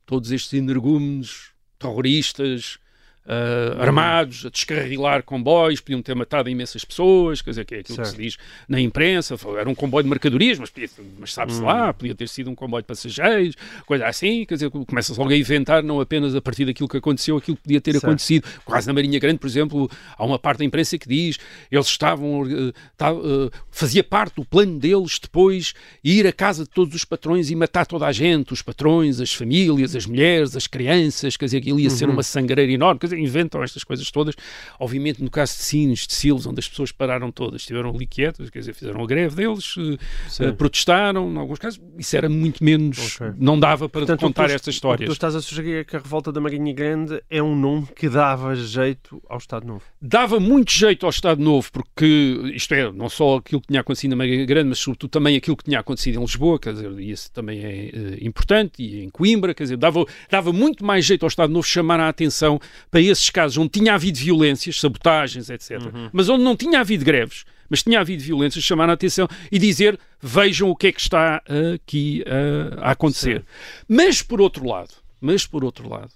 [0.05, 2.79] Todos estes energúmenos, terroristas,
[3.27, 7.97] uh, armados, a descarrilar comboios, podiam ter matado imensas pessoas, quer dizer, que é aquilo
[7.97, 8.11] certo.
[8.11, 8.37] que se diz
[8.69, 10.73] na imprensa, era um comboio de mercadorias, mas,
[11.19, 11.67] mas sabe-se hum.
[11.67, 15.37] lá, podia ter sido um comboio de passageiros, coisa assim, quer dizer, começa-se logo a
[15.37, 18.05] inventar, não apenas a partir daquilo que aconteceu, aquilo que podia ter certo.
[18.05, 18.47] acontecido.
[18.65, 21.39] Quase na Marinha Grande, por exemplo, há uma parte da imprensa que diz,
[21.71, 26.95] eles estavam, uh, uh, fazia parte do plano deles depois ir à casa de todos
[26.95, 31.37] os patrões e matar toda a gente, os patrões, as famílias, as mulheres, as crianças,
[31.37, 31.97] quer dizer, aquilo ia uhum.
[31.97, 34.35] ser uma sangreira enorme, quer dizer, inventam estas coisas todas.
[34.79, 38.51] Obviamente, no caso de Sines, de Silos, onde as pessoas pararam todas, estiveram ali quietas,
[38.51, 43.17] quer dizer, fizeram a greve deles, uh, protestaram, em alguns casos, isso era muito menos,
[43.17, 43.33] okay.
[43.39, 45.09] não dava para Portanto, contar tu, estas histórias.
[45.09, 48.09] Tu estás a sugerir é que a revolta da Marinha Grande é um nome que
[48.09, 49.83] dava jeito ao Estado Novo.
[50.01, 54.11] Dava muito jeito ao Estado Novo, porque, isto é, não só aquilo que tinha acontecido
[54.11, 57.11] na Marinha Grande, mas sobretudo também aquilo que tinha acontecido em Lisboa, quer dizer, e
[57.11, 61.25] isso também é uh, importante, e em Coimbra, quer dizer, dava, dava muito mais jeito
[61.25, 62.61] ao Estado Novo chamar a atenção
[62.91, 66.11] para esses casos onde tinha havido violências, sabotagens, etc., uhum.
[66.13, 69.99] mas onde não tinha havido greves, mas tinha havido violências, chamar a atenção e dizer
[70.21, 71.43] vejam o que é que está
[71.75, 73.41] aqui uh, a acontecer.
[73.41, 73.47] Sim.
[73.89, 76.13] Mas por outro lado, mas por outro lado,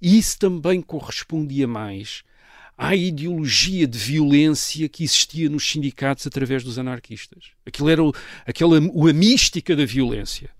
[0.00, 2.22] isso também correspondia mais
[2.76, 7.50] à ideologia de violência que existia nos sindicatos através dos anarquistas.
[7.64, 8.12] Aquilo era o,
[8.46, 10.50] aquela, a mística da violência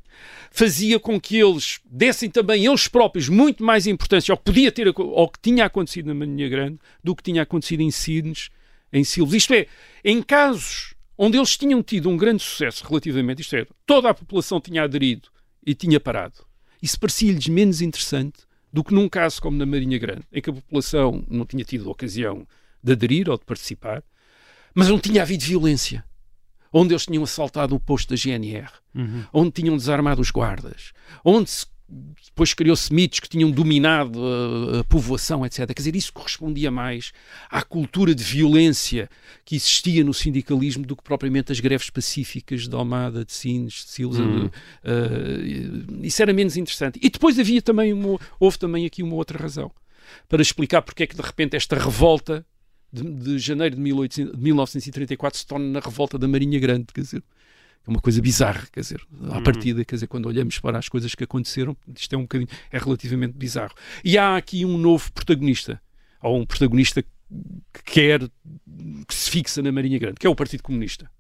[0.53, 4.87] fazia com que eles dessem também eles próprios muito mais importância ao que podia ter
[4.87, 8.51] ao que tinha acontecido na Marinha Grande do que tinha acontecido em Sines,
[8.93, 9.43] em Silves.
[9.43, 9.67] Isto é,
[10.05, 14.61] em casos onde eles tinham tido um grande sucesso relativamente, isto é, toda a população
[14.61, 15.29] tinha aderido
[15.67, 16.45] e tinha parado.
[16.83, 18.41] Isso parecia-lhes menos interessante
[18.73, 21.91] do que num caso como na Marinha Grande, em que a população não tinha tido
[21.91, 22.47] ocasião
[22.83, 24.03] de aderir ou de participar,
[24.75, 26.05] mas não tinha havido violência
[26.73, 29.25] onde eles tinham assaltado o posto da GNR, uhum.
[29.33, 30.93] onde tinham desarmado os guardas,
[31.25, 31.67] onde se,
[32.25, 35.67] depois criou-se mitos que tinham dominado a, a, povoação, etc.
[35.67, 37.13] Quer dizer, isso correspondia mais
[37.51, 39.09] à cultura de violência
[39.45, 43.91] que existia no sindicalismo do que propriamente as greves pacíficas de Almada, de Sines, de
[43.91, 44.23] Silva.
[44.23, 44.47] Uhum.
[44.47, 46.99] Uh, isso era menos interessante.
[47.03, 49.71] E depois havia também uma, houve também aqui uma outra razão
[50.29, 52.45] para explicar porque é que de repente esta revolta
[52.93, 57.01] de, de janeiro de, 1800, de 1934 se torna na revolta da Marinha Grande, quer
[57.01, 57.23] dizer,
[57.87, 59.43] é uma coisa bizarra, quer dizer, à uhum.
[59.43, 62.79] partida, quer dizer, quando olhamos para as coisas que aconteceram, isto é um bocadinho, é
[62.79, 63.75] relativamente bizarro.
[64.05, 65.81] E há aqui um novo protagonista,
[66.23, 70.63] ou um protagonista que quer, que se fixa na Marinha Grande, que é o Partido
[70.63, 71.11] Comunista.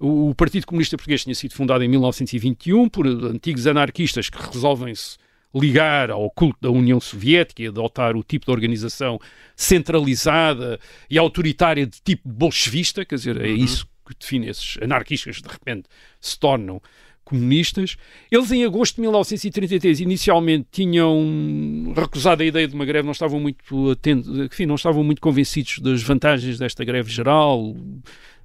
[0.00, 5.16] O Partido Comunista Português tinha sido fundado em 1921 por antigos anarquistas que resolvem-se
[5.54, 9.18] ligar ao culto da União Soviética e adotar o tipo de organização
[9.54, 10.78] centralizada
[11.10, 13.56] e autoritária de tipo bolchevista, quer dizer, é Uhum.
[13.56, 15.88] isso que define esses anarquistas de repente
[16.20, 16.80] se tornam
[17.24, 17.96] comunistas.
[18.30, 23.38] Eles, em agosto de 1933, inicialmente tinham recusado a ideia de uma greve, não estavam
[23.40, 27.76] muito atentos, enfim, não estavam muito convencidos das vantagens desta greve geral,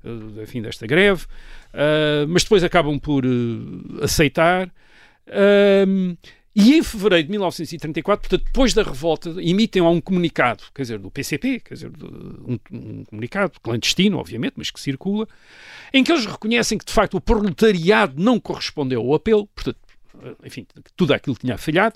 [0.05, 1.25] eh, enfim, desta greve,
[1.73, 4.71] eh, mas depois acabam por eh, aceitar.
[5.29, 6.15] Ahm,
[6.59, 11.11] e em fevereiro de 1934, portanto, depois da revolta, emitem um comunicado, quer dizer, do
[11.11, 15.27] PCP, quer dizer, um, um comunicado clandestino, obviamente, mas que circula,
[15.93, 19.77] em que eles reconhecem que, de facto, o proletariado não correspondeu ao apelo, portanto,
[20.43, 21.95] enfim, que tudo aquilo tinha falhado.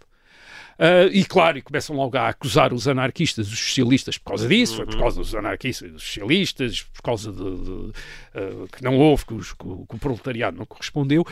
[0.78, 4.76] Ah, e claro, e começam logo a acusar os anarquistas, os socialistas por causa disso,
[4.78, 7.92] foi por causa dos anarquistas e dos socialistas, por causa de, de,
[8.36, 11.26] ah, que não houve, que, os- que o, que o proletariado não correspondeu.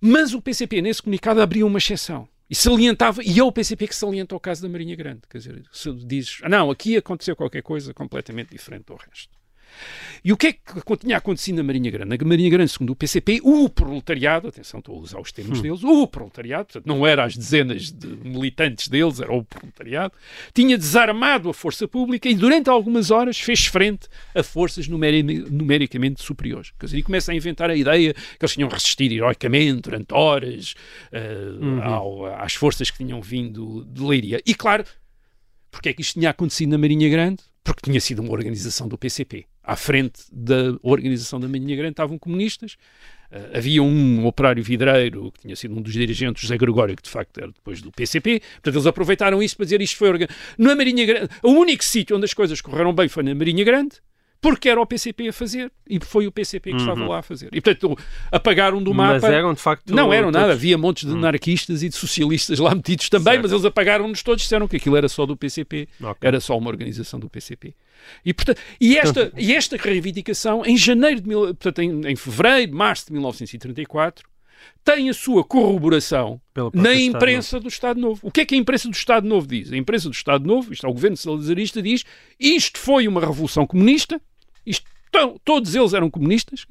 [0.00, 2.28] Mas o PCP, nesse comunicado, abriu uma exceção.
[2.52, 5.22] E salientava, e é o PCP que salienta o caso da Marinha Grande.
[5.26, 9.32] Quer dizer, se dizes, ah, não, aqui aconteceu qualquer coisa completamente diferente do resto.
[10.24, 12.16] E o que é que tinha acontecido na Marinha Grande?
[12.16, 15.82] Na Marinha Grande, segundo o PCP, o proletariado, atenção, estou a usar os termos deles,
[15.82, 20.12] o proletariado, portanto, não era as dezenas de militantes deles, era o proletariado,
[20.54, 26.22] tinha desarmado a força pública e durante algumas horas fez frente a forças numeri- numericamente
[26.22, 26.72] superiores.
[26.78, 30.74] Quer dizer, e começa a inventar a ideia que eles tinham resistido heroicamente durante horas
[31.10, 31.44] eh,
[31.82, 34.40] ao- às forças que tinham vindo de Leiria.
[34.46, 34.84] E claro,
[35.70, 37.42] porque é que isto tinha acontecido na Marinha Grande?
[37.64, 39.46] Porque tinha sido uma organização do PCP.
[39.62, 42.76] À frente da organização da Marinha Grande estavam comunistas.
[43.30, 47.10] Uh, havia um operário vidreiro que tinha sido um dos dirigentes, José Gregório, que de
[47.10, 48.40] facto era depois do PCP.
[48.40, 50.26] Portanto, eles aproveitaram isso para dizer isto foi organ...
[50.58, 53.96] Na Marinha Grande, o único sítio onde as coisas correram bem foi na Marinha Grande,
[54.42, 57.48] porque era o PCP a fazer e foi o PCP que estava lá a fazer.
[57.52, 57.96] E portanto,
[58.30, 59.12] apagaram do mapa.
[59.22, 59.94] Mas eram, de facto...
[59.94, 63.42] Não eram nada, todos- havia montes de anarquistas e de socialistas lá metidos também, Certo.
[63.42, 66.16] mas eles apagaram-nos todos, disseram que aquilo era só do PCP, Ok.
[66.28, 67.72] era só uma organização do PCP.
[68.24, 72.74] E, portanto, e, esta, e esta reivindicação, em janeiro de mil, portanto, em, em fevereiro,
[72.74, 74.28] março de 1934,
[74.84, 76.40] tem a sua corroboração
[76.74, 78.20] na imprensa do Estado Novo.
[78.22, 79.72] O que é que a imprensa do Estado Novo diz?
[79.72, 82.04] A imprensa do Estado Novo, isto é o governo salazarista, diz
[82.38, 84.20] isto foi uma revolução comunista,
[84.66, 86.64] isto, to- todos eles eram comunistas,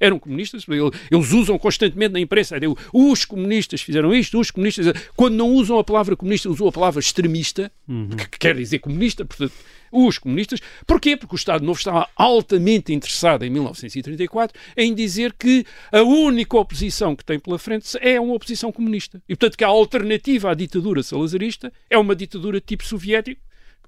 [0.00, 2.56] eram comunistas, ele- eles usam constantemente na imprensa,
[2.92, 4.86] os comunistas fizeram isto, os comunistas,
[5.16, 7.70] quando não usam a palavra comunista, usam a palavra extremista,
[8.16, 9.52] que, que quer dizer comunista, portanto,
[9.90, 10.60] os comunistas.
[10.86, 11.16] Porquê?
[11.16, 17.16] Porque o Estado Novo estava altamente interessado em 1934 em dizer que a única oposição
[17.16, 19.20] que tem pela frente é uma oposição comunista.
[19.26, 23.40] E, portanto, que a alternativa à ditadura salazarista é uma ditadura tipo soviético,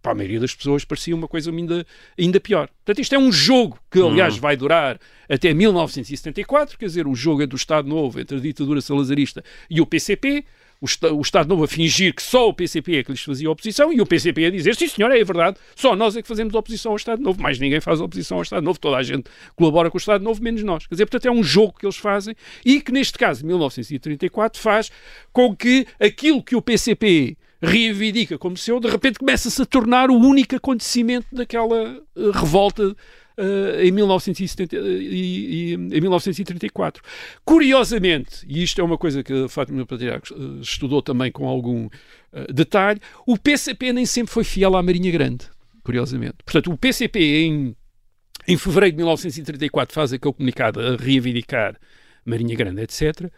[0.03, 1.87] para a maioria das pessoas parecia uma coisa ainda,
[2.19, 2.69] ainda pior.
[2.69, 4.99] Portanto, isto é um jogo que, aliás, vai durar
[5.29, 9.81] até 1974, quer dizer, o jogo é do Estado Novo entre a ditadura salazarista e
[9.81, 10.45] o PCP,
[10.81, 13.93] o, o Estado Novo a fingir que só o PCP é que lhes fazia oposição
[13.93, 16.93] e o PCP a dizer, sim senhor, é verdade, só nós é que fazemos oposição
[16.93, 19.25] ao Estado Novo, mais ninguém faz oposição ao Estado Novo, toda a gente
[19.55, 20.87] colabora com o Estado Novo, menos nós.
[20.87, 22.35] Quer dizer, portanto, é um jogo que eles fazem
[22.65, 24.91] e que, neste caso, 1934, faz
[25.33, 30.15] com que aquilo que o PCP reivindica como seu, de repente começa-se a tornar o
[30.17, 32.97] único acontecimento daquela eh, revolta
[33.37, 37.03] eh, em, 1970, e- e- em 1934.
[37.45, 41.89] Curiosamente, e isto é uma coisa que a Fátima Patriarca eh, estudou também com algum
[42.33, 45.47] eh, detalhe, o PCP nem sempre foi fiel à Marinha Grande,
[45.83, 46.37] curiosamente.
[46.45, 47.77] Portanto, o PCP em,
[48.49, 51.77] em fevereiro de 1934 faz aquele comunicado a reivindicar
[52.25, 53.31] Marinha Grande, etc.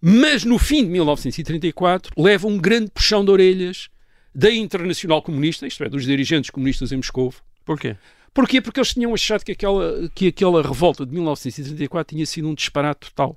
[0.00, 3.88] Mas no fim de 1934 leva um grande puxão de orelhas
[4.34, 7.34] da Internacional Comunista, isto é, dos dirigentes comunistas em Moscou,
[7.64, 7.96] Porquê?
[8.32, 8.60] Porquê?
[8.60, 13.10] Porque eles tinham achado que aquela, que aquela revolta de 1934 tinha sido um disparate
[13.10, 13.36] total.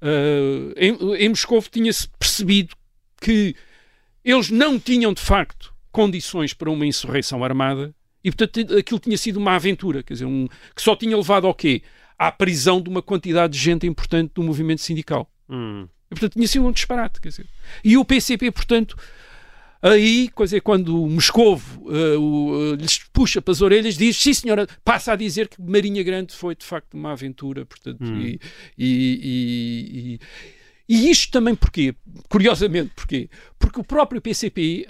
[0.00, 2.74] Ah, em, em Moscou tinha-se percebido
[3.20, 3.54] que
[4.24, 9.38] eles não tinham, de facto, condições para uma insurreição armada e, portanto, aquilo tinha sido
[9.38, 11.82] uma aventura, quer dizer, um, que só tinha levado ao quê?
[12.18, 15.30] À prisão de uma quantidade de gente importante do movimento sindical.
[15.48, 15.86] Hum.
[16.10, 17.46] E, portanto, tinha sido um disparate, quer dizer.
[17.84, 18.96] E o PCP, portanto,
[19.82, 24.16] aí, quer dizer, quando o Moscovo eh, o, eh, lhes puxa para as orelhas, diz,
[24.16, 28.40] sim senhora, passa a dizer que Marinha Grande foi de facto uma aventura, portanto, e,
[28.78, 30.18] e,
[30.88, 31.94] e, e isto também porquê?
[32.28, 33.28] Curiosamente, porquê?
[33.58, 34.86] Porque o próprio PCP,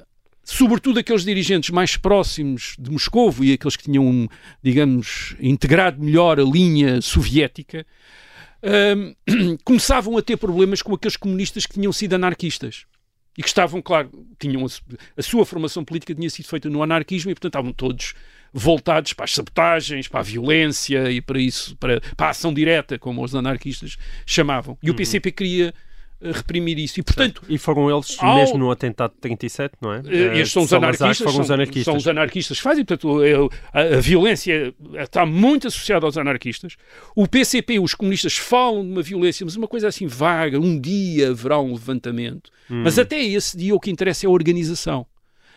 [0.47, 4.29] sobretudo aqueles dirigentes mais próximos de Moscovo e aqueles que tinham,
[4.63, 7.85] digamos, integrado melhor a linha soviética,
[8.63, 12.87] hum, começavam a ter problemas com aqueles comunistas que tinham sido anarquistas.
[13.37, 14.69] E que estavam, claro, tinham a,
[15.19, 18.15] a sua formação política tinha sido feita no anarquismo e, portanto, estavam todos
[18.53, 22.99] voltados para as sabotagens, para a violência e para isso, para, para a ação direta,
[22.99, 24.79] como os anarquistas chamavam.
[24.81, 25.75] E o PCP queria
[26.21, 26.99] reprimir isso.
[27.01, 30.03] E, portanto, e foram eles ao- mesmo no atentado de 37, não é?
[30.07, 31.85] eh, estes são os anarquistas, Foram os são, anarquistas.
[31.85, 33.35] são os anarquistas que fazem, portanto, eh,
[33.73, 36.77] a, a violência está muito associada aos anarquistas.
[37.15, 41.31] O PCP, os comunistas falam de uma violência, mas uma coisa assim vaga, um dia
[41.31, 42.51] haverá um levantamento.
[42.71, 42.83] Hum.
[42.85, 45.07] Mas até esse dia o que interessa é a organização.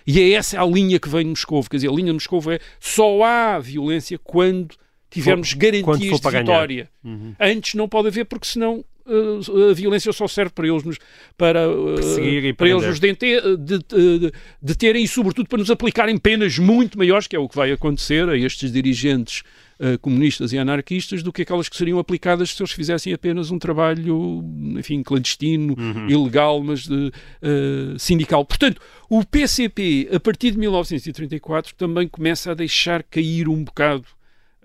[0.08, 1.64] E é essa a linha que vem de Moscou.
[1.64, 4.76] Quer dizer, a linha de Moscou é só há violência quando
[5.10, 6.90] tivermos quando garantias de vitória.
[7.04, 7.36] Uhum.
[7.40, 10.98] Antes não pode haver, porque senão uh, a violência só serve para eles nos,
[11.38, 14.32] para, uh, Perseguir e para eles nos dente- de, de,
[14.62, 17.72] de terem e sobretudo para nos aplicarem penas muito maiores, que é o que vai
[17.72, 19.44] acontecer a estes dirigentes
[19.80, 23.58] uh, comunistas e anarquistas, do que aquelas que seriam aplicadas se eles fizessem apenas um
[23.58, 24.44] trabalho,
[24.78, 25.76] enfim, clandestino,
[26.08, 28.46] ilegal, mas de, uh, sindical.
[28.46, 28.80] Portanto,
[29.10, 34.06] o PCP, a partir de 1934, também começa a deixar cair um bocado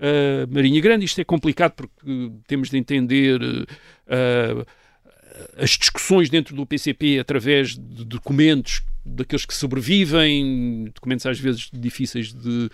[0.05, 1.05] a Marinha Grande.
[1.05, 4.66] Isto é complicado porque temos de entender uh,
[5.57, 12.32] as discussões dentro do PCP através de documentos daqueles que sobrevivem, documentos às vezes difíceis
[12.32, 12.70] de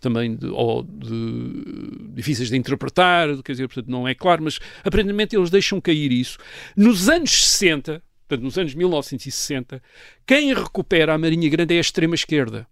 [0.00, 5.34] também de, ou de, difíceis de interpretar, quer dizer, portanto não é claro, mas aparentemente
[5.34, 6.38] eles deixam cair isso.
[6.76, 8.02] Nos anos 60,
[8.32, 9.82] portanto nos anos 1960,
[10.26, 12.66] quem recupera a Marinha Grande é a extrema-esquerda.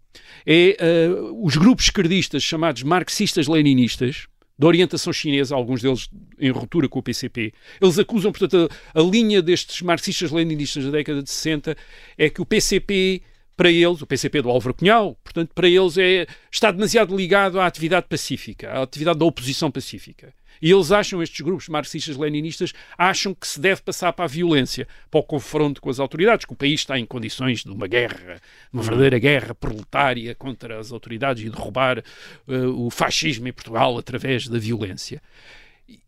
[0.46, 4.26] É uh, os grupos esquerdistas chamados marxistas-leninistas,
[4.58, 6.08] de orientação chinesa, alguns deles
[6.38, 7.52] em ruptura com o PCP.
[7.80, 11.76] Eles acusam, portanto, a, a linha destes marxistas-leninistas da década de 60
[12.16, 13.22] é que o PCP,
[13.56, 17.66] para eles, o PCP do Álvaro Cunhal, portanto, para eles é, está demasiado ligado à
[17.66, 20.32] atividade pacífica, à atividade da oposição pacífica.
[20.60, 25.20] E eles acham, estes grupos marxistas-leninistas, acham que se deve passar para a violência, para
[25.20, 28.40] o confronto com as autoridades, que o país está em condições de uma guerra,
[28.72, 34.48] uma verdadeira guerra proletária contra as autoridades e derrubar uh, o fascismo em Portugal através
[34.48, 35.22] da violência.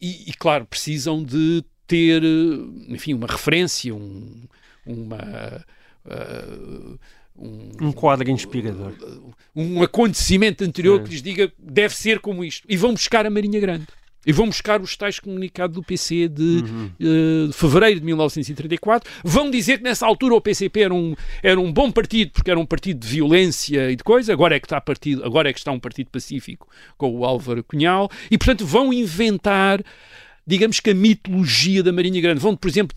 [0.00, 2.22] E, e, claro, precisam de ter,
[2.88, 4.44] enfim, uma referência, um,
[4.86, 5.64] uma...
[6.04, 6.98] Uh,
[7.34, 8.92] um, um, quadro inspirador.
[9.56, 11.04] Um acontecimento anterior é.
[11.04, 12.66] que lhes diga deve ser como isto.
[12.68, 13.86] E vão buscar a Marinha Grande.
[14.26, 16.90] E vão buscar os tais comunicados do PC de, uhum.
[17.00, 19.10] uh, de fevereiro de 1934.
[19.24, 22.58] Vão dizer que nessa altura o PCP era um, era um bom partido, porque era
[22.58, 24.32] um partido de violência e de coisa.
[24.32, 27.64] Agora é que está, partido, agora é que está um partido pacífico com o Álvaro
[27.64, 28.10] Cunhal.
[28.30, 29.82] E, portanto, vão inventar
[30.44, 32.40] digamos que a mitologia da Marinha Grande.
[32.40, 32.96] Vão, por exemplo,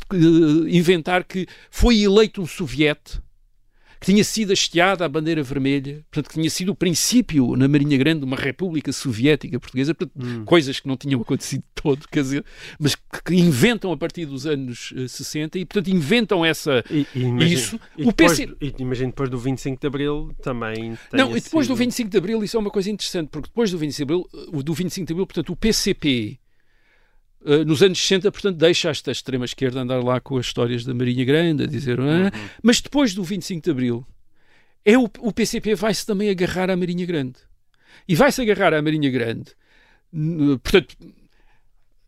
[0.67, 3.19] inventar que foi eleito um soviete
[4.05, 7.97] que tinha sido hasteada a bandeira vermelha, portanto, que tinha sido o princípio na Marinha
[7.97, 10.45] Grande de uma república soviética portuguesa, portanto, hum.
[10.45, 12.45] coisas que não tinham acontecido todo, quer dizer,
[12.79, 17.23] mas que inventam a partir dos anos uh, 60 e, portanto, inventam essa, e, e
[17.23, 17.79] imagine, isso.
[17.97, 18.55] E o depois, PC...
[18.61, 21.75] e imagino depois do 25 de Abril também Não, e depois sido...
[21.75, 24.63] do 25 de Abril isso é uma coisa interessante, porque depois do 25 de Abril,
[24.63, 26.37] do 25 de Abril portanto, o PCP
[27.65, 31.63] nos anos 60, portanto, deixa esta extrema-esquerda andar lá com as histórias da Marinha Grande,
[31.63, 32.29] a dizer, ah, Uhum.
[32.63, 34.05] mas depois do 25 de Abril,
[34.83, 37.35] é o, o PCP vai-se também agarrar à Marinha Grande.
[38.07, 39.51] E vai-se agarrar à Marinha Grande,
[40.61, 40.95] portanto,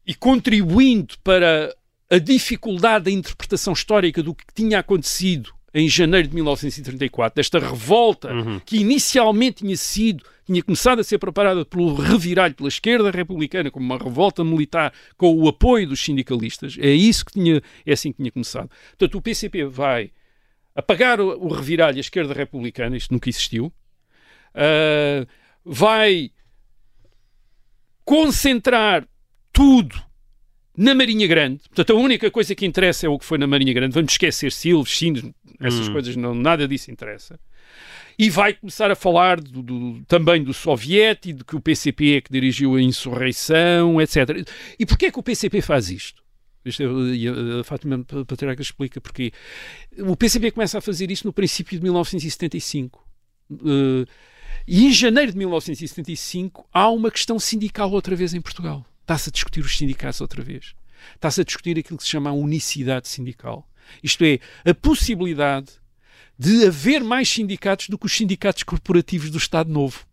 [0.05, 1.75] e contribuindo para
[2.09, 8.31] a dificuldade da interpretação histórica do que tinha acontecido em janeiro de 1934, desta revolta
[8.33, 8.59] Uhum.
[8.65, 13.85] que inicialmente tinha sido, tinha começado a ser preparada pelo reviralho pela esquerda republicana como
[13.85, 18.17] uma revolta militar com o apoio dos sindicalistas, é isso que tinha, é assim que
[18.17, 18.69] tinha começado.
[18.97, 20.11] Portanto, o PCP vai
[20.75, 23.71] apagar o, o reviralho à esquerda republicana, isto nunca existiu,
[24.55, 25.25] ah,
[25.63, 26.31] vai
[28.05, 29.07] concentrar
[29.51, 30.01] tudo
[30.75, 31.61] na Marinha Grande.
[31.69, 33.93] Portanto, a única coisa que interessa é o que foi na Marinha Grande.
[33.93, 35.23] Vamos esquecer Silves, Sinos,
[35.59, 35.93] essas Hum.
[35.93, 37.39] coisas, não, nada disso interessa.
[38.19, 42.15] E vai começar a falar do- do- também do Soviete e de que o PCP
[42.15, 44.47] é que dirigiu a insurreição, etc.
[44.79, 46.23] E porquê é que o PCP faz isto?
[46.65, 49.31] Isto é- e a, Fátima Patriarca explica porquê.
[49.99, 53.05] O PCP começa a fazer isto no princípio de 1975.
[53.51, 54.05] Eh,
[54.67, 58.85] e em janeiro de 1975 há uma questão sindical outra vez em Portugal.
[59.01, 60.73] Está-se a discutir os sindicatos outra vez.
[61.15, 63.69] Está-se a discutir aquilo que se chama a unicidade sindical.
[64.03, 64.39] Isto é,
[64.69, 65.67] a possibilidade
[66.37, 70.05] de haver mais sindicatos do que os sindicatos corporativos do Estado Novo.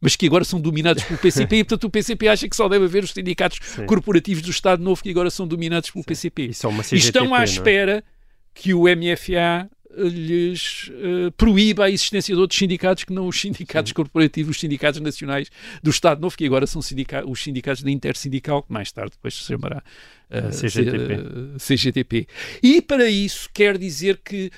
[0.00, 2.84] Mas que agora são dominados pelo PCP e, portanto, o PCP acha que só deve
[2.84, 3.86] haver os sindicatos Sim.
[3.86, 6.48] corporativos do Estado Novo que agora são dominados pelo PCP.
[6.48, 7.44] Isso é uma E CGTP, estão à é?
[7.44, 8.04] espera
[8.52, 13.92] que o MFA lhes eh, proíba a existência de outros sindicatos que não os sindicatos
[13.92, 15.48] corporativos, os sindicatos nacionais
[15.82, 19.34] do Estado Novo, que agora são sindica os sindicatos da Intersindical, que mais tarde depois
[19.34, 19.82] se chamará
[20.30, 21.12] eh, CGTP.
[21.14, 22.26] eh, CGTP.
[22.62, 24.50] E para isso quer dizer que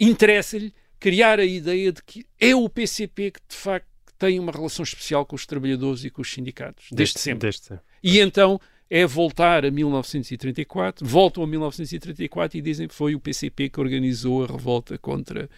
[0.00, 3.86] interessa-lhe criar a ideia de que é o PCP que de facto
[4.18, 7.46] tem uma relação especial com os trabalhadores e com os sindicatos, desde sempre.
[7.46, 7.84] Desde sempre.
[8.02, 8.60] E então
[8.90, 14.44] é voltar a 1934, voltam a 1934 e dizem que foi o PCP que organizou
[14.44, 15.48] a revolta contra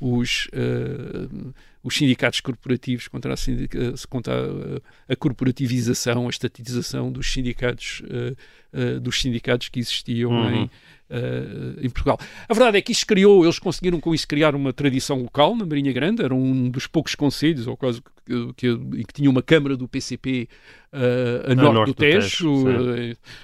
[0.00, 7.32] os, uh, os sindicatos corporativos, contra a, sindica, contra a, a, corporativização, a estatização dos
[7.32, 8.36] sindicatos, uh,
[8.78, 10.64] uh, dos sindicatos que existiam uhum.
[10.64, 10.70] em,
[11.10, 12.20] Uh, em Portugal.
[12.48, 15.66] A verdade é que isso criou, eles conseguiram com isso criar uma tradição local na
[15.66, 19.76] Marinha Grande, era um dos poucos conselhos, ou quase que, que, que tinha uma Câmara
[19.76, 20.48] do PCP
[20.92, 22.64] uh, a, norte, norte do Tejo,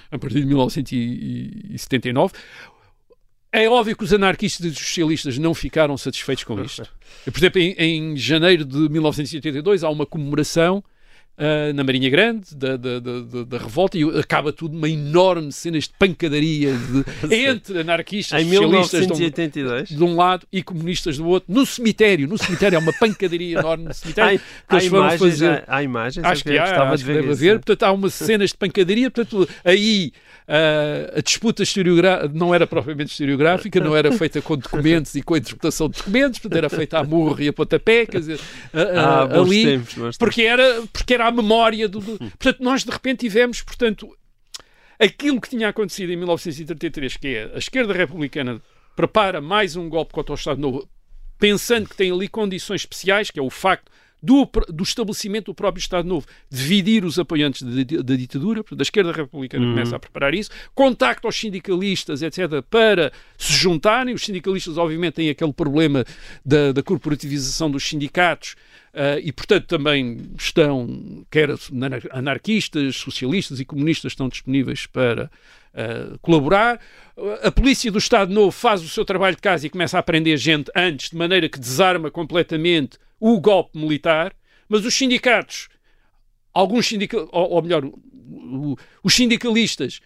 [0.09, 2.33] a partir de 1979.
[3.51, 6.83] É óbvio que os anarquistas e os socialistas não ficaram satisfeitos com isto.
[7.25, 10.83] Por exemplo, em, em janeiro de 1982 há uma comemoração
[11.37, 15.77] Uh, na Marinha Grande, da, da, da, da, revolta, e acaba tudo numa enorme cena
[15.77, 21.27] de pancadaria de, entre anarquistas, em socialistas de um, de um, lado e comunistas do
[21.27, 22.27] outro, no cemitério.
[22.27, 24.41] No cemitério é uma pancadaria enorme no cemitério.
[24.67, 25.63] Há, há imagens, fazer...
[25.67, 27.59] há, há imagens, acho que, há, acho que deve haver.
[27.59, 29.11] Portanto, há umas cenas de pancadaria.
[29.11, 30.11] Portanto, aí
[30.47, 31.63] Uh, a disputa
[32.33, 36.39] não era propriamente historiográfica, não era feita com documentos e com a interpretação de documentos,
[36.39, 40.43] portanto era feita a murro e a pontapé, quer dizer, uh, ah, ali, tempos, porque,
[40.43, 42.17] era, porque era a memória do, do.
[42.37, 44.17] Portanto, nós de repente tivemos, portanto,
[44.99, 48.61] aquilo que tinha acontecido em 1933, que é a esquerda republicana
[48.95, 50.89] prepara mais um golpe contra o Estado Novo,
[51.37, 53.91] pensando que tem ali condições especiais, que é o facto
[54.21, 59.65] do, do estabelecimento do próprio Estado Novo, dividir os apoiantes da ditadura, da esquerda republicana
[59.65, 59.73] uhum.
[59.73, 64.13] começa a preparar isso, contacto aos sindicalistas, etc., para se juntarem.
[64.13, 66.03] Os sindicalistas, obviamente, têm aquele problema
[66.43, 68.55] da, da corporativização dos sindicatos
[68.93, 71.49] uh, e, portanto, também estão, quer
[72.11, 75.29] anarquistas, socialistas e comunistas estão disponíveis para
[75.73, 76.79] Uh, colaborar.
[77.43, 80.35] A polícia do Estado Novo faz o seu trabalho de casa e começa a prender
[80.35, 84.33] gente antes, de maneira que desarma completamente o golpe militar,
[84.67, 85.69] mas os sindicatos,
[86.53, 89.99] alguns sindicalistas, ou, ou, melhor, o, os sindicalistas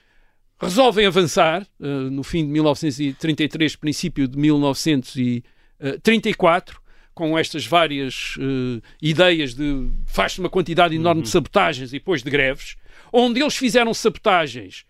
[0.60, 6.82] resolvem avançar uh, no fim de 1933, princípio de 1934,
[7.14, 11.24] com estas várias uh, ideias de faz uma quantidade enorme uhum.
[11.24, 12.78] de sabotagens e depois de greves,
[13.12, 14.86] onde eles fizeram sabotagens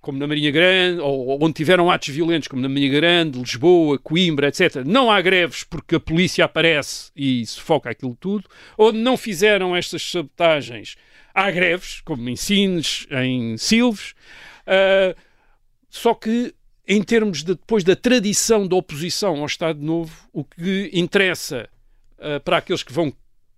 [0.00, 4.48] como na Marinha Grande, ou onde tiveram atos violentos, como na Marinha Grande, Lisboa, Coimbra,
[4.48, 9.76] etc., não há greves porque a polícia aparece e sufoca aquilo tudo, onde não fizeram
[9.76, 10.96] estas sabotagens,
[11.34, 14.14] há greves, como em Sines, em Silves,
[14.66, 15.18] uh,
[15.90, 16.54] só que
[16.86, 21.68] em termos de, depois da tradição da oposição ao Estado Novo, o que interessa
[22.18, 23.12] uh, para aqueles que vão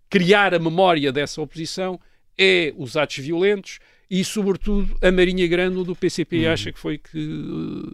[0.08, 2.00] criar a memória dessa oposição
[2.36, 3.78] é os atos violentos,
[4.10, 6.52] e, sobretudo, a Marinha Grande do PCP uhum.
[6.52, 7.84] acha que foi que.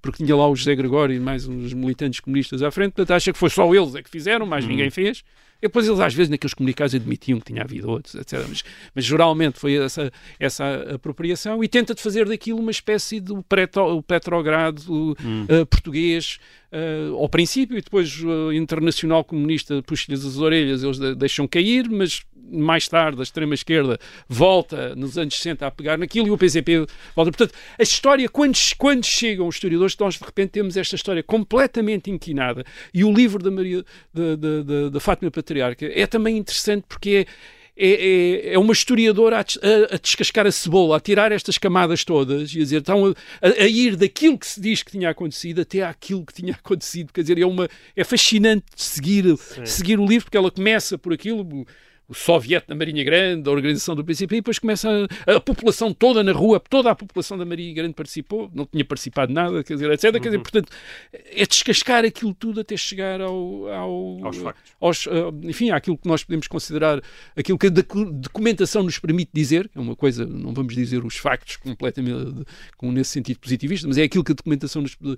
[0.00, 3.30] Porque tinha lá o José Gregório e mais uns militantes comunistas à frente, portanto, acha
[3.30, 4.70] que foi só eles é que fizeram, mais uhum.
[4.70, 5.22] ninguém fez.
[5.60, 8.44] E depois eles, às vezes, naqueles comunicados admitiam que tinha havido outros, etc.
[8.48, 8.62] Mas,
[8.94, 14.02] mas geralmente foi essa, essa apropriação e tenta de fazer daquilo uma espécie de petro,
[14.02, 15.44] Petrogrado uhum.
[15.44, 16.38] uh, português
[16.72, 21.88] uh, ao princípio e depois o uh, Internacional Comunista puxa-lhes as orelhas, eles deixam cair,
[21.88, 26.86] mas mais tarde a extrema-esquerda volta nos anos 60 a pegar naquilo e o PCP
[27.14, 27.32] volta.
[27.32, 32.10] Portanto, a história, quando, quando chegam os historiadores, nós de repente temos esta história completamente
[32.10, 32.64] inquinada
[32.94, 37.26] e o livro da, Maria, da, da, da, da Fátima Patriarca é também interessante porque
[37.26, 41.58] é é, é, é, uma historiadora a, a, a, descascar a cebola, a tirar estas
[41.58, 45.10] camadas todas e a dizer, estão a, a, ir daquilo que se diz que tinha
[45.10, 47.12] acontecido até àquilo que tinha acontecido.
[47.12, 49.26] Quer dizer, é, uma, é fascinante seguir,
[49.66, 51.66] seguir o livro, porque ela começa por aquilo
[52.08, 54.88] o soviete da Marinha Grande, a organização do PCP, e depois começa
[55.26, 58.84] a, a, população toda na rua, toda a população da Marinha Grande participou, não tinha
[58.84, 60.04] participado nada, quer dizer, etc.
[60.04, 60.12] Uhum.
[60.12, 60.42] Quer dizer, uhum.
[60.42, 60.72] portanto,
[61.12, 64.72] é descascar aquilo tudo até chegar ao, ao aos factos.
[64.80, 67.02] Aos, uh, enfim, àquilo que nós podemos considerar,
[67.36, 71.56] aquilo que a documentação nos permite dizer, é uma coisa, não vamos dizer os factos
[71.56, 72.44] completamente
[72.76, 75.16] com nesse sentido positivista, mas é aquilo que a documentação nos, uh,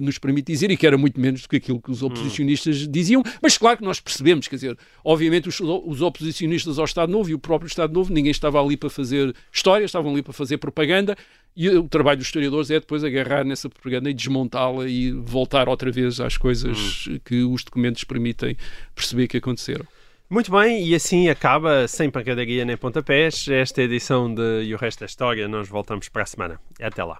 [0.00, 2.08] nos permite dizer e que era muito menos do que aquilo que os uhum.
[2.08, 2.90] oposicionistas uhum.
[2.90, 7.30] diziam, mas claro que nós percebemos, quer dizer, obviamente os, os oposicionistas ao Estado Novo
[7.30, 10.58] e o próprio Estado Novo, ninguém estava ali para fazer história, estavam ali para fazer
[10.58, 11.16] propaganda
[11.56, 15.90] e o trabalho dos historiadores é depois agarrar nessa propaganda e desmontá-la e voltar outra
[15.90, 17.18] vez às coisas hum.
[17.24, 18.56] que os documentos permitem
[18.94, 19.86] perceber que aconteceram.
[20.30, 25.00] Muito bem, e assim acaba, sem pancadaria nem pontapés, esta edição de E o Resto
[25.00, 25.48] da História.
[25.48, 26.60] Nós voltamos para a semana.
[26.78, 27.18] Até lá.